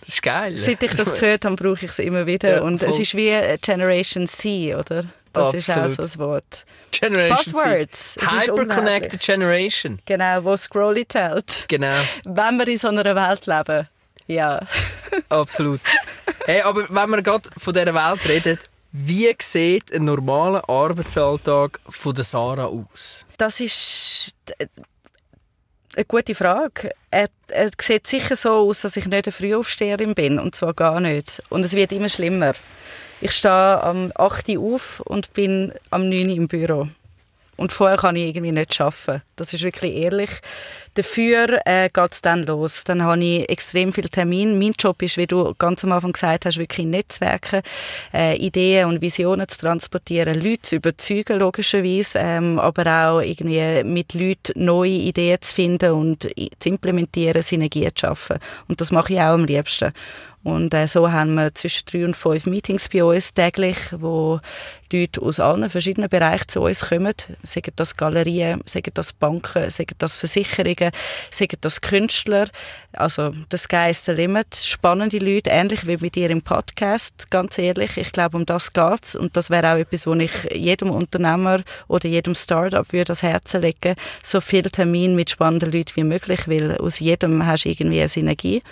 [0.00, 0.56] Das ist geil.
[0.56, 2.56] Seit ich das gehört habe, brauche ich es immer wieder.
[2.56, 5.04] Ja, und es ist wie Generation C, oder?
[5.32, 6.10] Das ist auch Absolut.
[6.10, 6.66] so ein Wort.
[6.90, 7.52] Generation.
[7.52, 8.18] Buzzwords.
[8.20, 9.20] Hyper-connected.
[9.20, 10.00] Generation.
[10.04, 11.66] Genau, wo Scrolly teilt.
[11.68, 13.86] Genau, Wenn wir in so einer Welt leben.
[14.26, 14.60] Ja.
[15.28, 15.80] absolut.
[16.44, 18.58] Hey, aber wenn wir gerade von dieser Welt reden,
[18.92, 23.26] wie sieht ein normaler Arbeitsalltag von der Sarah aus?
[23.36, 24.66] Das ist äh,
[25.94, 26.90] eine gute Frage.
[27.10, 30.38] Er, er sieht sicher so aus, dass ich nicht eine Frühaufsteherin bin.
[30.38, 31.42] Und zwar gar nicht.
[31.48, 32.54] Und es wird immer schlimmer.
[33.20, 36.88] Ich stehe am 8 Uhr auf und bin am 9 Uhr im Büro.
[37.56, 39.22] Und vorher kann ich irgendwie nicht arbeiten.
[39.34, 40.30] Das ist wirklich ehrlich.
[40.94, 42.84] Dafür äh, geht es dann los.
[42.84, 44.54] Dann habe ich extrem viele Termine.
[44.54, 47.62] Mein Job ist, wie du ganz am Anfang gesagt hast, wirklich Netzwerke,
[48.14, 54.14] äh, Ideen und Visionen zu transportieren, Leute zu überzeugen, logischerweise, ähm, aber auch irgendwie mit
[54.14, 56.22] Leuten neue Ideen zu finden und
[56.60, 58.38] zu implementieren, Synergien zu schaffen.
[58.68, 59.92] Und das mache ich auch am liebsten.
[60.44, 64.40] Und äh, so haben wir zwischen drei und fünf Meetings bei uns täglich, wo
[64.92, 67.12] Leute aus allen verschiedenen Bereichen zu uns kommen.
[67.42, 70.92] Sagen das Galerien, sagen das Banken, sagen das Versicherungen,
[71.30, 72.48] sagen das Künstler.
[72.92, 74.54] Also das is the limit.
[74.54, 77.96] Spannende Leute, ähnlich wie mit dir im Podcast, ganz ehrlich.
[77.96, 79.16] Ich glaube, um das geht's.
[79.16, 83.52] Und das wäre auch etwas, wo ich jedem Unternehmer oder jedem Startup würde das Herz
[83.54, 87.98] legen, so viele Termine mit spannenden Leuten wie möglich, weil aus jedem hast du irgendwie
[87.98, 88.62] eine Synergie.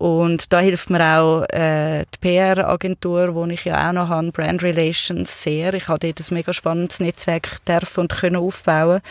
[0.00, 4.62] Und da hilft mir auch äh, die PR-Agentur, wo ich ja auch noch habe, Brand
[4.62, 5.74] Relations, sehr.
[5.74, 9.02] Ich habe dort ein mega spannendes Netzwerk dürfen und können aufbauen.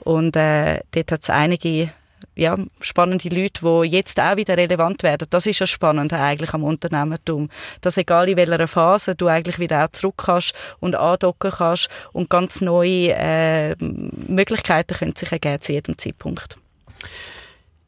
[0.00, 1.92] Und äh, dort hat es einige
[2.34, 5.26] ja, spannende Leute, die jetzt auch wieder relevant werden.
[5.30, 7.48] Das ist ja spannend eigentlich am Unternehmertum.
[7.80, 12.28] Dass egal in welcher Phase du eigentlich wieder auch zurück kannst und andocken kannst und
[12.28, 16.58] ganz neue äh, Möglichkeiten können sich ergeben zu jedem Zeitpunkt.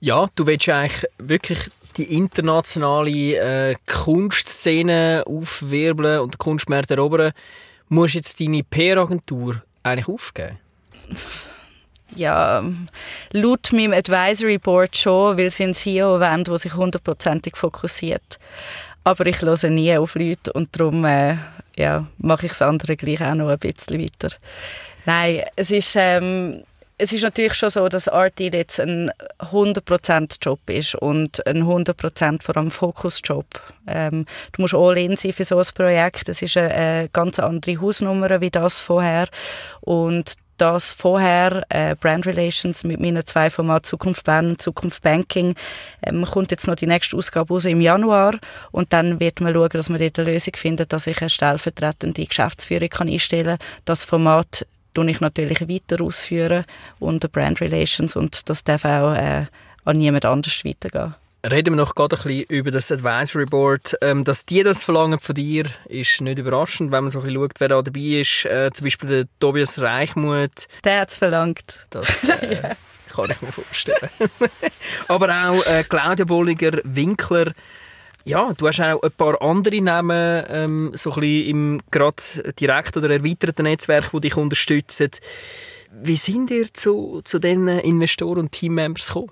[0.00, 7.32] Ja, du willst eigentlich wirklich die internationale äh, Kunstszene aufwirbeln und den Kunstmarkt erobern.
[7.88, 10.58] Musst jetzt deine PR-Agentur eigentlich aufgeben?
[12.14, 12.62] Ja,
[13.32, 18.38] laut meinem Advisory Board schon, weil sie einen CEO wollen, der sich hundertprozentig fokussiert.
[19.02, 21.36] Aber ich höre nie auf Leute und darum äh,
[21.76, 24.34] ja, mache ich das andere gleich auch noch ein bisschen weiter.
[25.04, 26.62] Nein, es ist, ähm,
[26.98, 32.42] es ist natürlich schon so, dass RT jetzt ein 100% Job ist und ein 100%
[32.42, 33.46] vor allem Fokusjob.
[33.86, 36.28] Ähm, du musst all in sein für so ein Projekt.
[36.28, 39.28] Es ist eine, eine ganz andere Hausnummer wie das vorher
[39.82, 45.54] und das vorher, äh, Brand Relations mit meinen zwei Formaten Zukunft Bern und Zukunft Banking,
[46.02, 48.38] ähm, kommt jetzt noch die nächste Ausgabe raus im Januar
[48.70, 52.24] und dann wird man schauen, dass man dort eine Lösung findet, dass ich eine stellvertretende
[52.24, 53.68] Geschäftsführung kann einstellen kann.
[53.84, 56.64] Das Format tue ich natürlich weiter ausführen
[56.98, 59.46] unter Brand Relations und das darf auch äh,
[59.84, 61.14] an niemand anders weitergehen.
[61.48, 63.94] Reden wir noch gerade ein bisschen über das Advisory Board.
[64.00, 67.40] Ähm, dass die das verlangen von dir, ist nicht überraschend, wenn man so ein bisschen
[67.40, 68.46] schaut, wer da dabei ist.
[68.46, 70.66] Äh, zum Beispiel der Tobias Reichmuth.
[70.82, 71.86] Der hat es verlangt.
[71.90, 72.74] Das äh,
[73.14, 74.10] kann ich mir vorstellen.
[75.08, 77.52] Aber auch äh, Claudia Bolliger, Winkler.
[78.28, 82.16] Ja, du hast auch ein paar andere Namen ähm, so ein bisschen im gerade
[82.58, 85.10] direkt oder erweiterten Netzwerk, die dich unterstützen.
[85.92, 89.30] Wie sind ihr zu, zu diesen Investoren und Teammembers gekommen?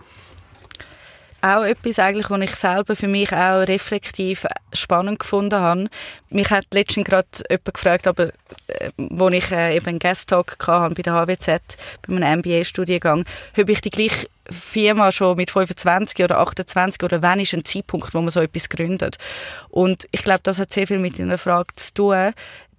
[1.45, 5.89] Auch etwas, eigentlich, was ich selber für mich auch reflektiv spannend gefunden habe.
[6.31, 8.29] Mich hat letztens gerade jemand gefragt, aber,
[8.69, 11.77] äh, wo ich äh, eben einen Guest-Talk hatte bei der HWZ,
[12.07, 13.25] bei einem MBA-Studiengang,
[13.59, 18.15] ob ich die gleiche Firma schon mit 25 oder 28 oder wann ist ein Zeitpunkt,
[18.15, 19.19] wo man so etwas gründet.
[19.69, 22.33] Und ich glaube, das hat sehr viel mit einer Frage zu tun.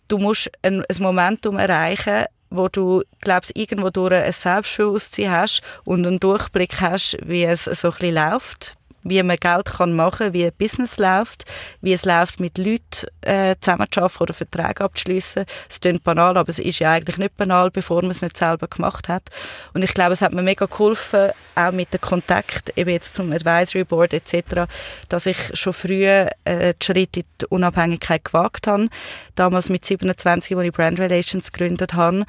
[0.08, 6.06] Du musst ein, ein Momentum erreichen, wo du, glaubst, irgendwo durch ein Selbstbewusstsein hast und
[6.06, 10.46] einen Durchblick hast, wie es so ein bisschen läuft, wie man Geld kann machen, wie
[10.46, 11.46] ein Business läuft,
[11.82, 15.46] wie es läuft, mit Leuten äh, zusammenzuarbeiten oder Verträge abzuschließen.
[15.70, 18.68] Es klingt banal, aber es ist ja eigentlich nicht banal, bevor man es nicht selber
[18.68, 19.30] gemacht hat.
[19.74, 23.32] Und ich glaube, es hat mir mega geholfen, auch mit dem Kontakt eben jetzt zum
[23.32, 24.66] Advisory Board etc.,
[25.08, 28.90] dass ich schon früh äh, den Schritt in die Unabhängigkeit gewagt habe.
[29.36, 32.26] Damals mit 27, als ich Brand Relations gegründet habe.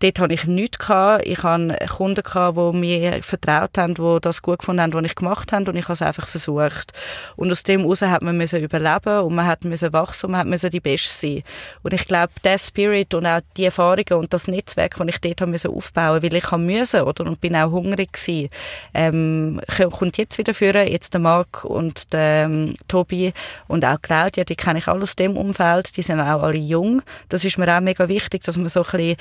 [0.00, 0.78] Dort hatte ich nichts.
[0.78, 1.26] Gehabt.
[1.26, 5.14] Ich hatte Kunden, gehabt, die mir vertraut haben, die das gut gefunden haben, was ich
[5.14, 6.92] gemacht habe und ich habe es einfach versucht.
[7.36, 10.40] Und aus dem heraus hat man müssen überleben und man hat müssen wachsen und man
[10.40, 11.42] hat müssen die Beste sein.
[11.82, 15.48] Und ich glaube, der Spirit und auch die Erfahrungen und das Netzwerk, das ich dort
[15.48, 18.50] müssen aufbauen weil ich musste oder, und bin auch hungrig gewesen,
[18.94, 23.32] ähm, kommt jetzt wieder führen, jetzt der Marc und der ähm, Tobi
[23.66, 27.02] und auch Claudia, die kenne ich alle aus dem Umfeld, die sind auch alle jung.
[27.28, 29.16] Das ist mir auch mega wichtig, dass man so ein bisschen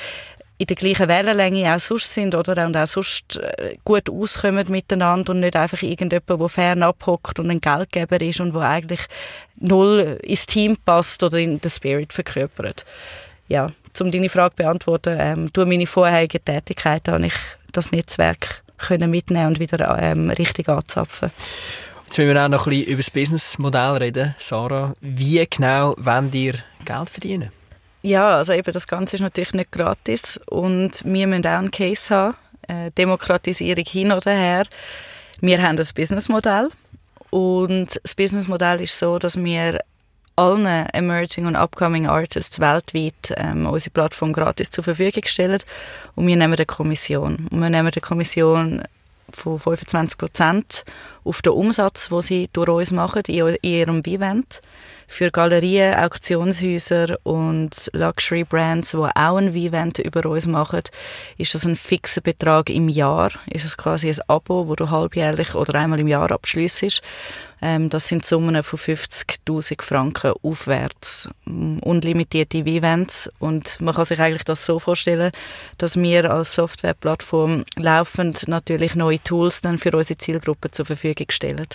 [0.57, 5.31] in der gleichen Wellenlänge auch sonst sind oder und auch sonst äh, gut auskommen miteinander
[5.31, 9.01] und nicht einfach irgendjemand, der fern abhockt und ein Geldgeber ist und wo eigentlich
[9.57, 12.85] null ins Team passt oder in den Spirit verkörpert.
[13.47, 13.67] Ja,
[14.01, 17.33] um deine Frage zu beantworten, ähm, durch meine vorherigen Tätigkeiten habe ich
[17.71, 21.31] das Netzwerk können mitnehmen und wieder ähm, richtig anzapfen.
[22.05, 24.35] Jetzt müssen wir auch noch ein bisschen über das Businessmodell reden.
[24.37, 27.49] Sarah, wie genau wollt ihr Geld verdienen?
[28.07, 32.15] Ja, also eben das Ganze ist natürlich nicht gratis und wir müssen auch einen Case
[32.15, 32.37] haben,
[32.69, 34.63] äh, Demokratisierung hin oder her.
[35.41, 36.69] Wir haben ein Businessmodell
[37.31, 39.81] und das Businessmodell ist so, dass wir
[40.37, 45.59] allen Emerging und Upcoming Artists weltweit ähm, unsere Plattform gratis zur Verfügung stellen
[46.15, 47.49] und wir nehmen eine Kommission.
[47.51, 48.83] Und wir nehmen eine Kommission
[49.31, 50.83] von 25 Prozent
[51.23, 54.61] auf den Umsatz, den sie durch uns machen in ihrem Event.
[55.09, 60.81] Für Galerien, Auktionshäuser und Luxury Brands, die auch ein Event über uns machen,
[61.37, 63.31] ist das ein fixer Betrag im Jahr.
[63.49, 67.01] Ist es quasi ein Abo, wo du halbjährlich oder einmal im Jahr abschließt.
[67.61, 71.27] Ähm, das sind Summen von 50.000 Franken aufwärts.
[71.45, 73.29] Mm, unlimitierte Events.
[73.39, 75.31] Und man kann sich eigentlich das so vorstellen,
[75.77, 81.67] dass wir als Softwareplattform laufend natürlich neue Tools dann für unsere Zielgruppe zur Verfügung stellen,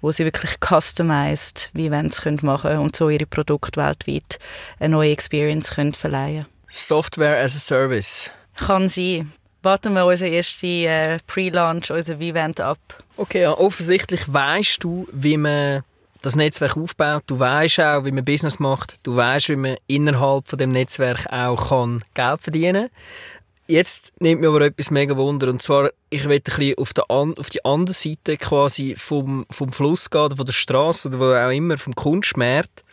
[0.00, 4.38] wo sie wirklich customized Events können machen und so ihre Produkte weltweit
[4.78, 8.30] eine neue Experience können verleihen Software as a Service.
[8.56, 9.32] Kann sein
[9.64, 12.78] warten wir unseren ersten äh, Pre-Launch, unser Event ab.
[13.16, 15.82] Okay, ja, offensichtlich weißt du, wie man
[16.22, 17.22] das Netzwerk aufbaut.
[17.26, 18.98] Du weißt auch, wie man Business macht.
[19.02, 22.88] Du weißt, wie man innerhalb von dem Netzwerk auch kann Geld verdienen.
[23.66, 27.10] Jetzt nimmt mir aber etwas mega Wunder und zwar ich will ein bisschen auf, der
[27.10, 31.50] auf die andere Seite quasi vom, vom Fluss gehen von der Straße oder wo auch
[31.50, 32.84] immer vom Kunstmarkt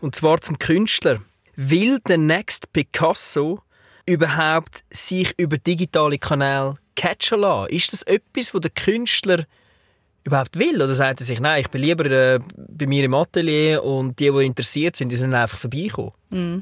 [0.00, 1.20] und zwar zum Künstler.
[1.56, 3.60] Will der Next Picasso
[4.06, 7.70] überhaupt sich über digitale Kanäle catchen lassen?
[7.70, 9.44] Ist das etwas, was der Künstler
[10.24, 10.76] überhaupt will?
[10.76, 14.30] Oder sagt er sich, nein, ich bin lieber äh, bei mir im Atelier und die,
[14.30, 16.12] die interessiert sind, die sollen einfach vorbeikommen?
[16.30, 16.58] Mm.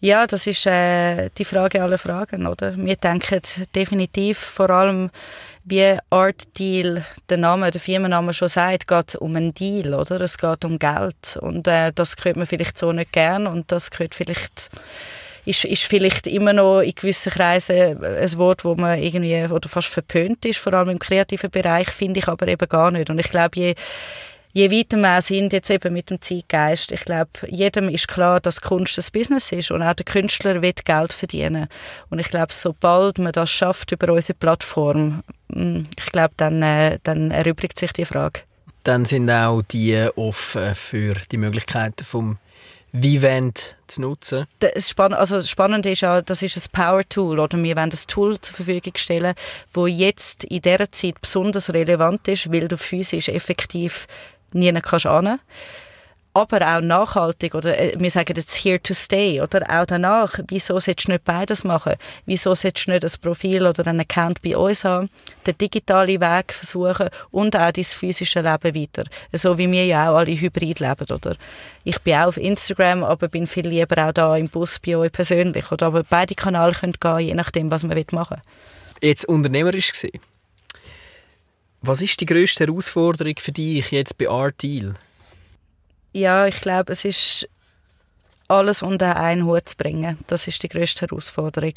[0.00, 2.76] Ja, das ist äh, die Frage aller Fragen, oder?
[2.76, 3.40] Wir denken
[3.74, 5.10] definitiv vor allem,
[5.64, 10.20] wie Art Deal der Name, der Firmenname schon sagt, geht es um einen Deal, oder?
[10.20, 13.90] Es geht um Geld und äh, das hört man vielleicht so nicht gern und das
[13.90, 14.70] gehört vielleicht
[15.46, 19.88] ist, ist vielleicht immer noch in gewissen Kreisen ein Wort, wo man irgendwie oder fast
[19.88, 23.08] verpönt ist, vor allem im kreativen Bereich, finde ich aber eben gar nicht.
[23.08, 23.74] Und ich glaube, je
[24.56, 28.62] je weiter wir sind jetzt eben mit dem Zeitgeist, ich glaube, jedem ist klar, dass
[28.62, 31.68] Kunst ein Business ist und auch der Künstler will Geld verdienen.
[32.08, 36.98] Und ich glaube, sobald man das schafft über unsere Plattform, mm, ich glaube, dann, äh,
[37.02, 38.40] dann erübrigt sich die Frage.
[38.82, 42.38] Dann sind auch die offen für die Möglichkeiten vom
[43.02, 44.46] Vivent zu nutzen?
[44.60, 47.38] Das Spann also Spannende ist ja, das ist ein Power-Tool.
[47.38, 49.34] Oder wir wollen ein Tool zur Verfügung stellen,
[49.72, 54.06] das jetzt in dieser Zeit besonders relevant ist, weil du physisch effektiv
[54.52, 55.06] nie kannst
[56.36, 60.78] aber auch nachhaltig oder äh, wir sagen jetzt here to stay oder auch danach, wieso
[60.78, 61.94] solltest du nicht beides machen?
[62.26, 65.08] Wieso solltest du nicht ein Profil oder einen Account bei uns haben,
[65.46, 70.16] den digitalen Weg versuchen und auch dein physische Leben weiter, so wie wir ja auch
[70.16, 71.36] alle hybrid leben, oder?
[71.84, 75.12] Ich bin auch auf Instagram, aber bin viel lieber auch da im Bus bei euch
[75.12, 75.86] persönlich, oder?
[75.86, 78.36] Aber beide Kanäle können gehen, je nachdem, was man machen
[79.00, 79.08] will.
[79.08, 80.20] Jetzt unternehmerisch gesehen,
[81.80, 84.96] was ist die grösste Herausforderung für dich jetzt bei Art Deal?
[86.16, 87.48] Ja, ich glaube, es ist
[88.48, 90.18] alles unter einen Hut zu bringen.
[90.28, 91.74] Das ist die größte Herausforderung.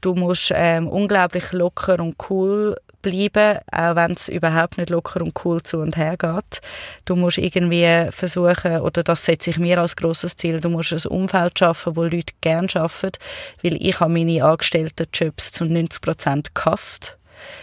[0.00, 5.38] Du musst ähm, unglaublich locker und cool bleiben, auch wenn es überhaupt nicht locker und
[5.44, 6.60] cool zu und her geht.
[7.04, 11.10] Du musst irgendwie versuchen, oder das setze ich mir als großes Ziel, du musst ein
[11.10, 13.18] Umfeld schaffen, wo Leute gerne arbeiten,
[13.62, 17.19] weil ich habe meine angestellten Jobs zu 90 Prozent gehasst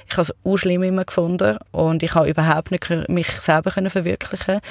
[0.07, 3.89] ich habe es auch schlimm immer gefunden und ich habe überhaupt nicht mich selber können
[3.89, 4.61] verwirklichen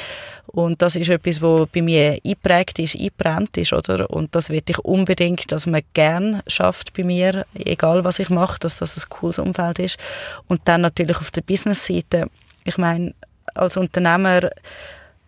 [0.47, 4.09] und das ist etwas, was bei mir eingeprägt ist, eingebrannt ist, oder?
[4.11, 8.59] Und das will ich unbedingt, dass man gern schafft bei mir, egal was ich mache,
[8.61, 9.99] dass das ein cooles Umfeld ist.
[10.47, 12.31] Und dann natürlich auf der Business-Seite,
[12.65, 13.15] ich meine,
[13.55, 14.51] als Unternehmer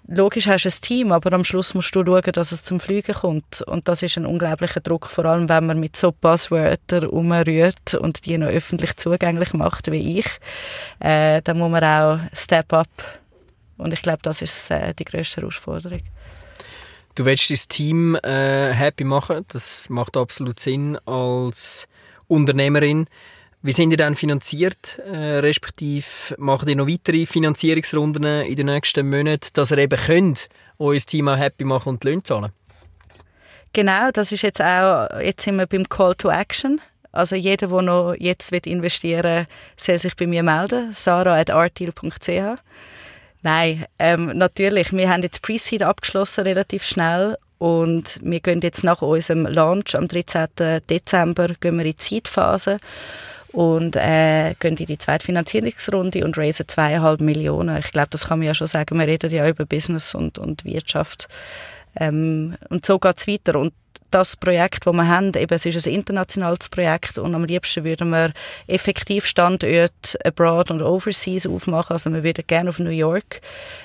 [0.08, 3.14] logisch hast du ein Team, aber am Schluss musst du schauen, dass es zum Fliegen
[3.14, 3.62] kommt.
[3.62, 8.24] Und das ist ein unglaublicher Druck, vor allem wenn man mit so Buzzwörtern umrührt und
[8.26, 10.26] die noch öffentlich zugänglich macht wie ich.
[10.98, 12.88] Äh, dann muss man auch Step Up.
[13.76, 16.00] Und ich glaube, das ist äh, die grösste Herausforderung.
[17.14, 21.86] Du willst dein Team äh, happy machen, das macht absolut Sinn als
[22.28, 23.06] Unternehmerin.
[23.68, 26.06] Wie sind ihr dann finanziert, äh, respektive
[26.38, 31.28] macht ihr noch weitere Finanzierungsrunden in den nächsten Monaten, dass ihr eben könnt, euer Team
[31.28, 32.50] auch happy machen und die Löhne zahlen?
[33.74, 36.80] Genau, das ist jetzt auch, jetzt sind wir beim Call to Action.
[37.12, 42.62] Also jeder, der noch jetzt investieren will, soll sich bei mir melden, sarah.artdeal.ch.
[43.42, 49.02] Nein, ähm, natürlich, wir haben jetzt Pre-Seed abgeschlossen, relativ schnell und wir gehen jetzt nach
[49.02, 50.46] unserem Launch am 13.
[50.88, 52.78] Dezember gehen wir in die Zeitphase
[53.52, 57.78] und äh, gehen in die zweite Finanzierungsrunde und raisen zweieinhalb Millionen.
[57.78, 58.98] Ich glaube, das kann man ja schon sagen.
[58.98, 61.28] Wir reden ja über Business und, und Wirtschaft.
[61.96, 63.58] Ähm, und so geht es weiter.
[63.58, 63.72] Und
[64.10, 68.10] das Projekt, das wir haben, eben, es ist ein internationales Projekt und am liebsten würden
[68.10, 68.32] wir
[68.66, 71.92] effektiv Standorte abroad und overseas aufmachen.
[71.92, 73.40] Also wir würden gerne auf New York,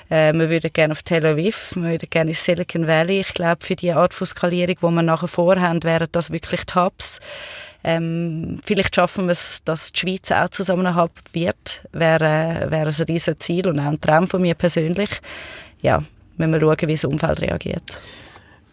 [0.08, 3.20] äh, wir würden gerne auf Tel Aviv, wir würden gerne in Silicon Valley.
[3.20, 6.74] Ich glaube, für die Art von Skalierung, die wir nachher vorhaben, wären das wirklich die
[6.74, 7.20] Hubs.
[7.84, 11.82] Ähm, vielleicht schaffen wir es, dass die Schweiz auch zusammen ein Hub wird.
[11.92, 15.10] Wäre, wäre ein riesiges Ziel und auch ein Traum von mir persönlich.
[15.82, 16.02] Ja,
[16.36, 18.00] müssen wir schauen, wie das Umfeld reagiert.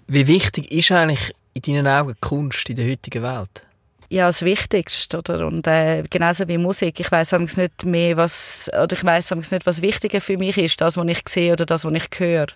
[0.08, 3.64] Wie wichtig ist eigentlich in deinen Augen Kunst in der heutigen Welt?
[4.12, 8.92] ja das Wichtigste oder und äh, genauso wie Musik ich weiß nicht mehr was oder
[8.92, 11.94] ich weiß nicht was wichtiger für mich ist das was ich sehe oder das was
[11.94, 12.48] ich höre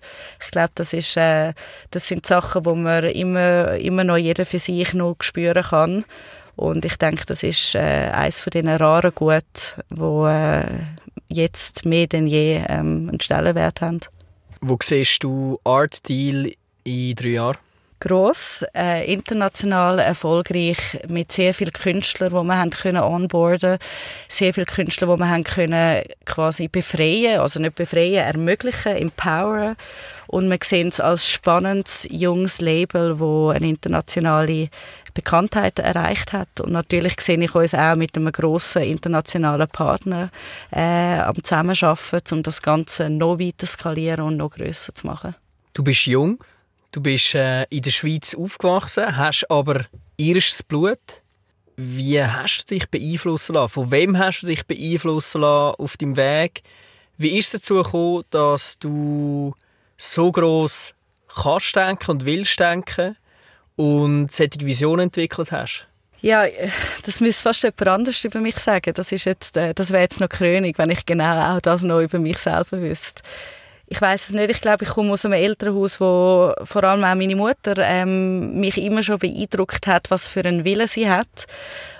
[0.41, 1.53] ich glaube das ist äh,
[1.91, 6.03] das sind Sachen wo man immer immer noch jeder für sich noch spüren kann
[6.55, 7.79] und ich denke das ist äh,
[8.13, 10.65] eines von den raren Gut wo äh,
[11.31, 13.99] jetzt mehr denn je ähm, einen Stellenwert haben.
[14.61, 16.51] Wo siehst du Art Deal
[16.83, 17.57] in drei Jahren?
[17.99, 20.77] Gross, äh, international erfolgreich
[21.07, 23.77] mit sehr vielen Künstlern, die wir haben können onboarden,
[24.27, 29.75] sehr viele Künstler, die wir haben können quasi befreien, also nicht befreien, ermöglichen, empoweren
[30.27, 34.69] und wir sehen es als spannendes junges Label, wo eine internationale
[35.16, 40.30] Bekanntheit erreicht hat und natürlich sehe ich uns auch mit einem großen internationalen Partner
[40.72, 45.34] äh, am Zusammenarbeiten, um das Ganze noch weiter skalieren und noch größer zu machen.
[45.74, 46.38] Du bist jung,
[46.95, 49.82] Du bist äh, in der Schweiz aufgewachsen, hast aber
[50.16, 50.97] irisches Blut.
[51.76, 53.74] Wie hast du dich beeinflussen lassen?
[53.74, 56.63] Von wem hast du dich beeinflussen lassen auf deinem Weg?
[57.18, 59.53] Wie ist es dazu gekommen, dass du
[59.97, 60.93] so gross
[61.28, 63.18] kannst denken und willst denken
[63.76, 65.88] und solche Visionen entwickelt hast?
[66.21, 66.45] Ja,
[67.05, 68.93] das müsste fast jemand anderes über mich sagen.
[68.95, 72.39] Das, äh, das wäre jetzt noch König, wenn ich genau auch das noch über mich
[72.39, 73.21] selber wüsste
[73.88, 74.49] ich weiß es nicht.
[74.49, 78.78] Ich glaube, ich komme aus einem Elternhaus, wo vor allem auch meine Mutter ähm, mich
[78.78, 81.45] immer schon beeindruckt hat, was für einen Willen sie hat.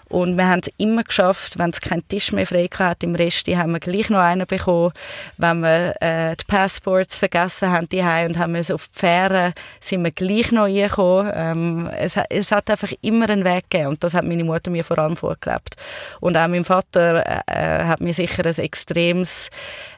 [0.10, 3.48] Und wir haben es immer geschafft, wenn es keinen Tisch mehr frei hat im Rest,
[3.48, 4.92] haben wir gleich noch einen bekommen.
[5.38, 10.04] Wenn wir äh, die Passports vergessen haben die und haben wir auf die Fähre, sind
[10.04, 11.32] wir gleich noch reingekommen.
[11.34, 14.84] Ähm, es, es hat einfach immer einen Weg gegeben und das hat meine Mutter mir
[14.84, 15.76] vor allem vorgelebt.
[16.20, 19.50] Und auch mein Vater äh, hat mir sicher ein extremes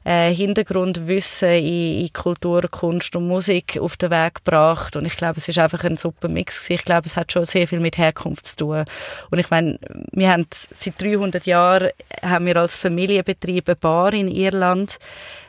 [0.07, 4.95] äh, Hintergrundwissen in, in Kultur, Kunst und Musik auf den Weg gebracht.
[4.95, 6.69] Und ich glaube, es ist einfach ein super Mix.
[6.69, 8.85] Ich glaube, es hat schon sehr viel mit Herkunft zu tun.
[9.31, 9.77] Und ich meine,
[10.13, 11.89] wir haben seit 300 Jahren
[12.21, 14.97] haben wir als Familienbetrieb eine Bar in Irland.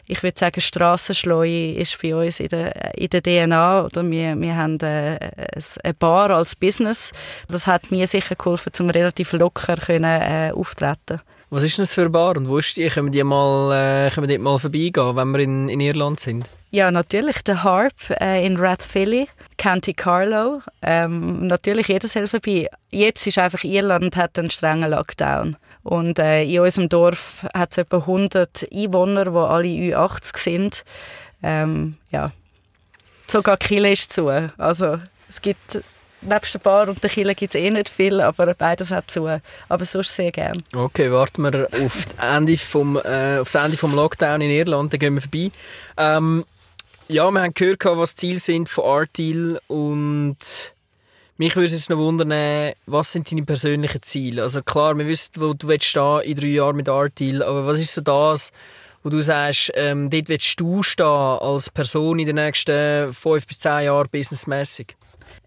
[0.08, 3.84] Ich würde sagen, Strassenschleu ist bei uns in der, in der DNA.
[3.84, 7.12] Oder wir, wir haben eine, äh, eine Bar als Business.
[7.46, 11.20] Das hat mir sicher geholfen, um relativ locker können, äh, auftreten
[11.50, 12.88] was ist das für eine Bar und wo ist die?
[12.88, 16.20] Können wir, die mal, äh, können wir dort mal vorbeigehen, wenn wir in, in Irland
[16.20, 16.48] sind?
[16.70, 17.42] Ja, natürlich.
[17.42, 20.60] Der Harp äh, in Rathphilly, County Carlow.
[20.82, 22.68] Ähm, natürlich jeder soll vorbei.
[22.90, 25.56] Jetzt ist einfach Irland hat einen strengen Lockdown.
[25.82, 30.84] Und äh, in unserem Dorf hat es etwa 100 Einwohner, die alle Ü80 sind.
[31.42, 32.32] Ähm, ja.
[33.26, 34.28] Sogar Kille ist zu.
[34.28, 35.78] Also es gibt
[36.20, 39.40] nebst der Bar und der Kille gibt es eh nicht viel, aber beides hat zu.
[39.68, 40.58] Aber sonst sehr gerne.
[40.74, 45.00] Okay, warten wir auf, Ende vom, äh, auf das Ende des Lockdown in Irland, dann
[45.00, 45.50] gehen wir vorbei.
[45.96, 46.44] Ähm,
[47.08, 50.36] ja, wir haben gehört, was die Ziele sind von Artdeal und
[51.38, 54.42] mich würde es jetzt noch wundern, was sind deine persönlichen Ziele?
[54.42, 57.78] Also klar, wir wissen, wo du willst stehen in drei Jahren mit Artdeal, aber was
[57.78, 58.52] ist so das,
[59.02, 63.60] wo du sagst, ähm, dort willst du stehen als Person in den nächsten fünf bis
[63.60, 64.96] zehn Jahren businessmäßig?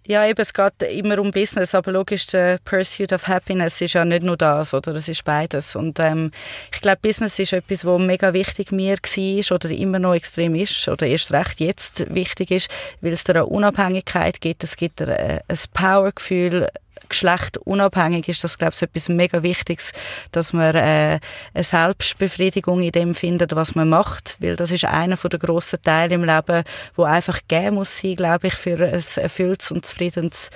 [0.07, 4.03] Ja, eben, es geht immer um Business, aber logisch, der Pursuit of Happiness ist ja
[4.03, 4.95] nicht nur das, oder?
[4.95, 5.75] Es ist beides.
[5.75, 6.31] Und ähm,
[6.73, 10.87] ich glaube, Business ist etwas, was mega wichtig mir war oder immer noch extrem ist
[10.87, 12.69] oder erst recht jetzt wichtig ist,
[13.01, 16.67] weil es da eine Unabhängigkeit gibt, es gibt ein, ein Powergefühl,
[17.11, 19.91] Geschlecht unabhängig ist das, glaube ich, etwas mega Wichtiges,
[20.31, 21.19] dass man äh,
[21.53, 26.15] eine Selbstbefriedigung in dem findet, was man macht, weil das ist einer der grossen Teile
[26.15, 26.63] im Leben,
[26.95, 30.49] wo einfach geben muss sein, glaube ich, für ein erfülltes und zufriedenes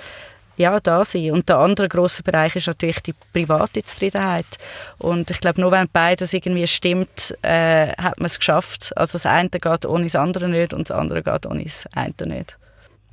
[0.56, 1.32] ja, da sein.
[1.32, 4.46] Und der andere große Bereich ist natürlich die private Zufriedenheit.
[4.98, 8.92] Und ich glaube, nur wenn beides irgendwie stimmt, äh, hat man es geschafft.
[8.96, 12.14] Also das eine geht ohne das andere nicht und das andere geht ohne das eine
[12.24, 12.56] nicht.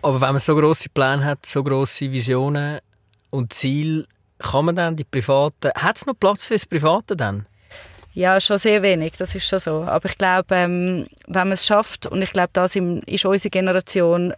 [0.02, 2.80] Aber wenn man so große Pläne hat, so große Visionen,
[3.34, 4.06] und Ziel,
[4.38, 7.48] kann man dann die privaten, hat es noch Platz für das Private dann?
[8.14, 9.82] Ja, schon sehr wenig, das ist schon so.
[9.82, 14.34] Aber ich glaube, ähm, wenn man es schafft, und ich glaube, das ist unsere Generation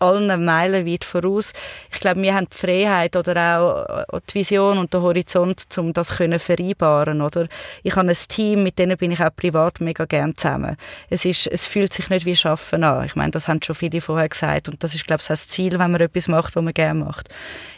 [0.00, 1.52] allen meilenweit voraus.
[1.92, 5.92] Ich glaube, wir haben die Freiheit oder auch äh, die Vision und den Horizont, um
[5.92, 7.22] das zu vereinbaren.
[7.22, 7.48] Oder?
[7.82, 10.76] Ich habe ein Team, mit denen bin ich auch privat mega gerne zusammen.
[11.10, 13.04] Es, ist, es fühlt sich nicht wie Schaffen an.
[13.04, 15.78] Ich meine, das haben schon viele vorher gesagt und das ist, glaube ich, das Ziel,
[15.78, 17.28] wenn man etwas macht, was man gerne macht.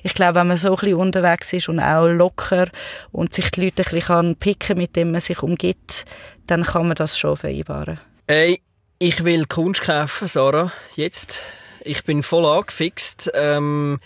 [0.02, 2.68] Ich glaube, wenn man so ein bisschen unterwegs ist und auch locker
[3.12, 6.04] und sich die Leute ein bisschen picken mit dem man sich umgibt,
[6.46, 8.00] dann kann man das schon vereinbaren.
[8.28, 8.60] Hey,
[8.98, 10.72] ich will Kunst kaufen, Sarah.
[10.96, 11.40] Jetzt
[11.84, 13.30] ich bin voll angefixt.
[13.34, 14.00] Ähm,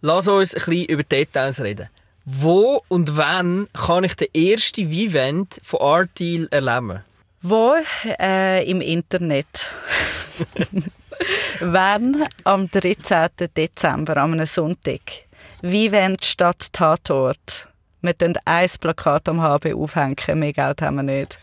[0.00, 1.88] lass uns ein bisschen über Details reden.
[2.24, 7.02] Wo und wann kann ich den ersten Vivent von Artdeal erleben?
[7.40, 7.74] Wo?
[8.20, 9.74] Äh, Im Internet.
[11.60, 12.26] wann?
[12.44, 13.28] Am 13.
[13.56, 15.00] Dezember, am Sonntag.
[15.62, 17.68] Vivent statt Tatort.
[18.02, 21.38] Wir können ein Plakat am HB aufhängen, mehr Geld haben wir nicht.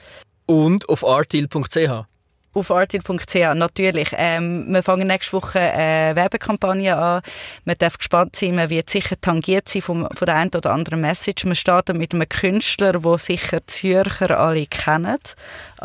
[0.45, 2.05] Und auf artdeal.ch?
[2.56, 4.10] Auf artil.ch, natürlich.
[4.18, 7.22] Ähm, wir fangen nächste Woche eine Werbekampagne an.
[7.66, 11.01] Man darf gespannt sein, man wird sicher tangiert sein von, von der einen oder anderen
[11.01, 11.45] Message.
[11.45, 15.18] Man startet mit einem Künstler, der sicher Zürcher alle kennen.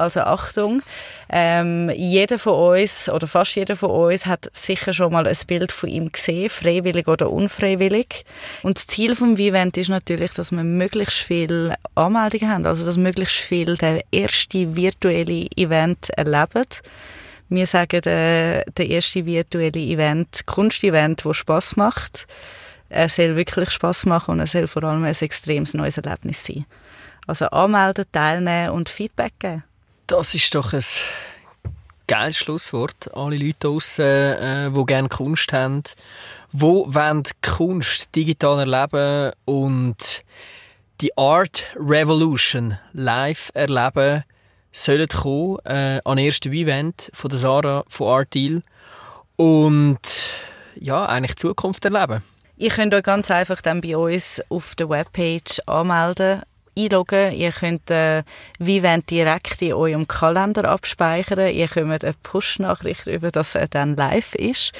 [0.00, 0.82] Also Achtung.
[1.28, 5.72] Ähm, jeder von uns oder fast jeder von uns hat sicher schon mal ein Bild
[5.72, 8.24] von ihm gesehen, freiwillig oder unfreiwillig.
[8.62, 12.96] Und das Ziel vom Vivent ist natürlich, dass wir möglichst viele Anmeldungen haben, also dass
[12.96, 16.64] möglichst viele der erste virtuelle Event erleben.
[17.50, 22.26] Wir sagen, der, der erste virtuelle Event, Kunstevent, wo Spaß macht.
[22.88, 26.64] Er soll wirklich Spaß machen und er soll vor allem ein extremes neues Erlebnis sein.
[27.26, 29.64] Also anmelden, teilnehmen und Feedback geben.
[30.10, 30.82] Das ist doch ein
[32.08, 33.14] geiles Schlusswort.
[33.14, 35.84] Alle Leute draussen, äh, die gerne Kunst haben,
[36.50, 40.24] die wollen Kunst digital erleben und
[41.00, 44.24] die Art Revolution live erleben,
[44.72, 48.64] sollen kommen äh, an ersten Event von der Sarah von Art Deal
[49.36, 50.00] und
[50.74, 52.24] ja, eigentlich die Zukunft erleben.
[52.56, 56.42] Ihr könnt euch ganz einfach dann bei uns auf der Webpage anmelden
[56.84, 57.32] einloggen.
[57.32, 58.22] Ihr könnt äh,
[58.58, 61.54] Vivent direkt in eurem Kalender abspeichern.
[61.54, 64.72] Ihr bekommt eine Push-Nachricht über, dass er dann live ist.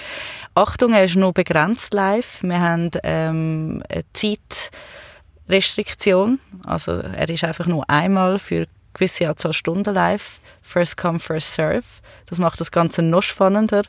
[0.54, 2.42] Achtung, er ist nur begrenzt live.
[2.42, 6.38] Wir haben ähm, eine Zeitrestriktion.
[6.64, 10.40] Also er ist einfach nur einmal für gewisse Anzahl Stunden live.
[10.60, 11.84] First come, first serve.
[12.26, 13.82] Das macht das Ganze noch spannender.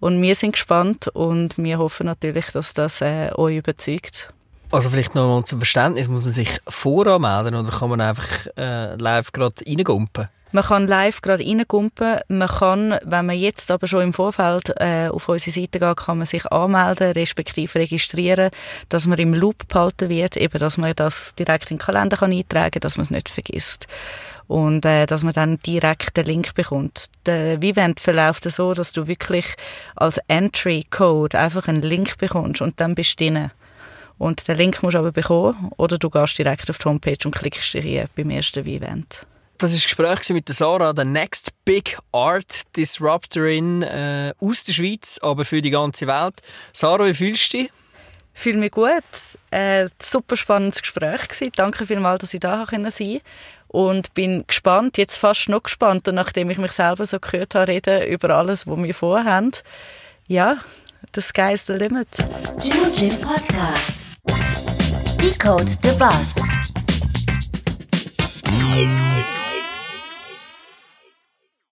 [0.00, 4.32] Und wir sind gespannt und wir hoffen natürlich, dass das äh, euch überzeugt.
[4.74, 8.96] Also vielleicht noch mal zum Verständnis, muss man sich voranmelden oder kann man einfach äh,
[8.96, 10.26] live gerade reingumpen?
[10.50, 12.18] Man kann live gerade reingumpen.
[12.26, 16.18] Man kann, wenn man jetzt aber schon im Vorfeld äh, auf unsere Seite geht, kann
[16.18, 18.50] man sich anmelden, respektive registrieren,
[18.88, 22.32] dass man im Loop behalten wird, eben, dass man das direkt in den Kalender kann
[22.32, 23.86] eintragen kann, dass man es nicht vergisst.
[24.48, 27.10] Und äh, dass man dann direkt den Link bekommt.
[27.26, 29.46] Der Vivent verläuft so, dass du wirklich
[29.94, 33.52] als Entry-Code einfach einen Link bekommst und dann bist du drin.
[34.18, 37.34] Und den Link musst du aber bekommen oder du gehst direkt auf die Homepage und
[37.34, 39.26] klickst dich hier beim ersten Event.
[39.58, 45.18] Das war ein Gespräch mit Sarah, der Next Big Art Disruptorin äh, aus der Schweiz,
[45.22, 46.34] aber für die ganze Welt.
[46.72, 47.70] Sarah, wie fühlst du dich?
[48.34, 48.92] Ich fühle mich gut.
[49.50, 51.52] Äh, super spannendes Gespräch gewesen.
[51.54, 53.20] Danke vielmals, dass ich da sein konnte.
[53.68, 58.02] Und bin gespannt, jetzt fast noch gespannter, nachdem ich mich selber so gehört habe, reden
[58.08, 59.52] über alles, was wir vorhaben.
[60.26, 60.58] Ja,
[61.14, 62.08] the sky's the limit.
[62.62, 64.03] Jim Jim Podcast.
[65.24, 66.34] Decode the Buzz.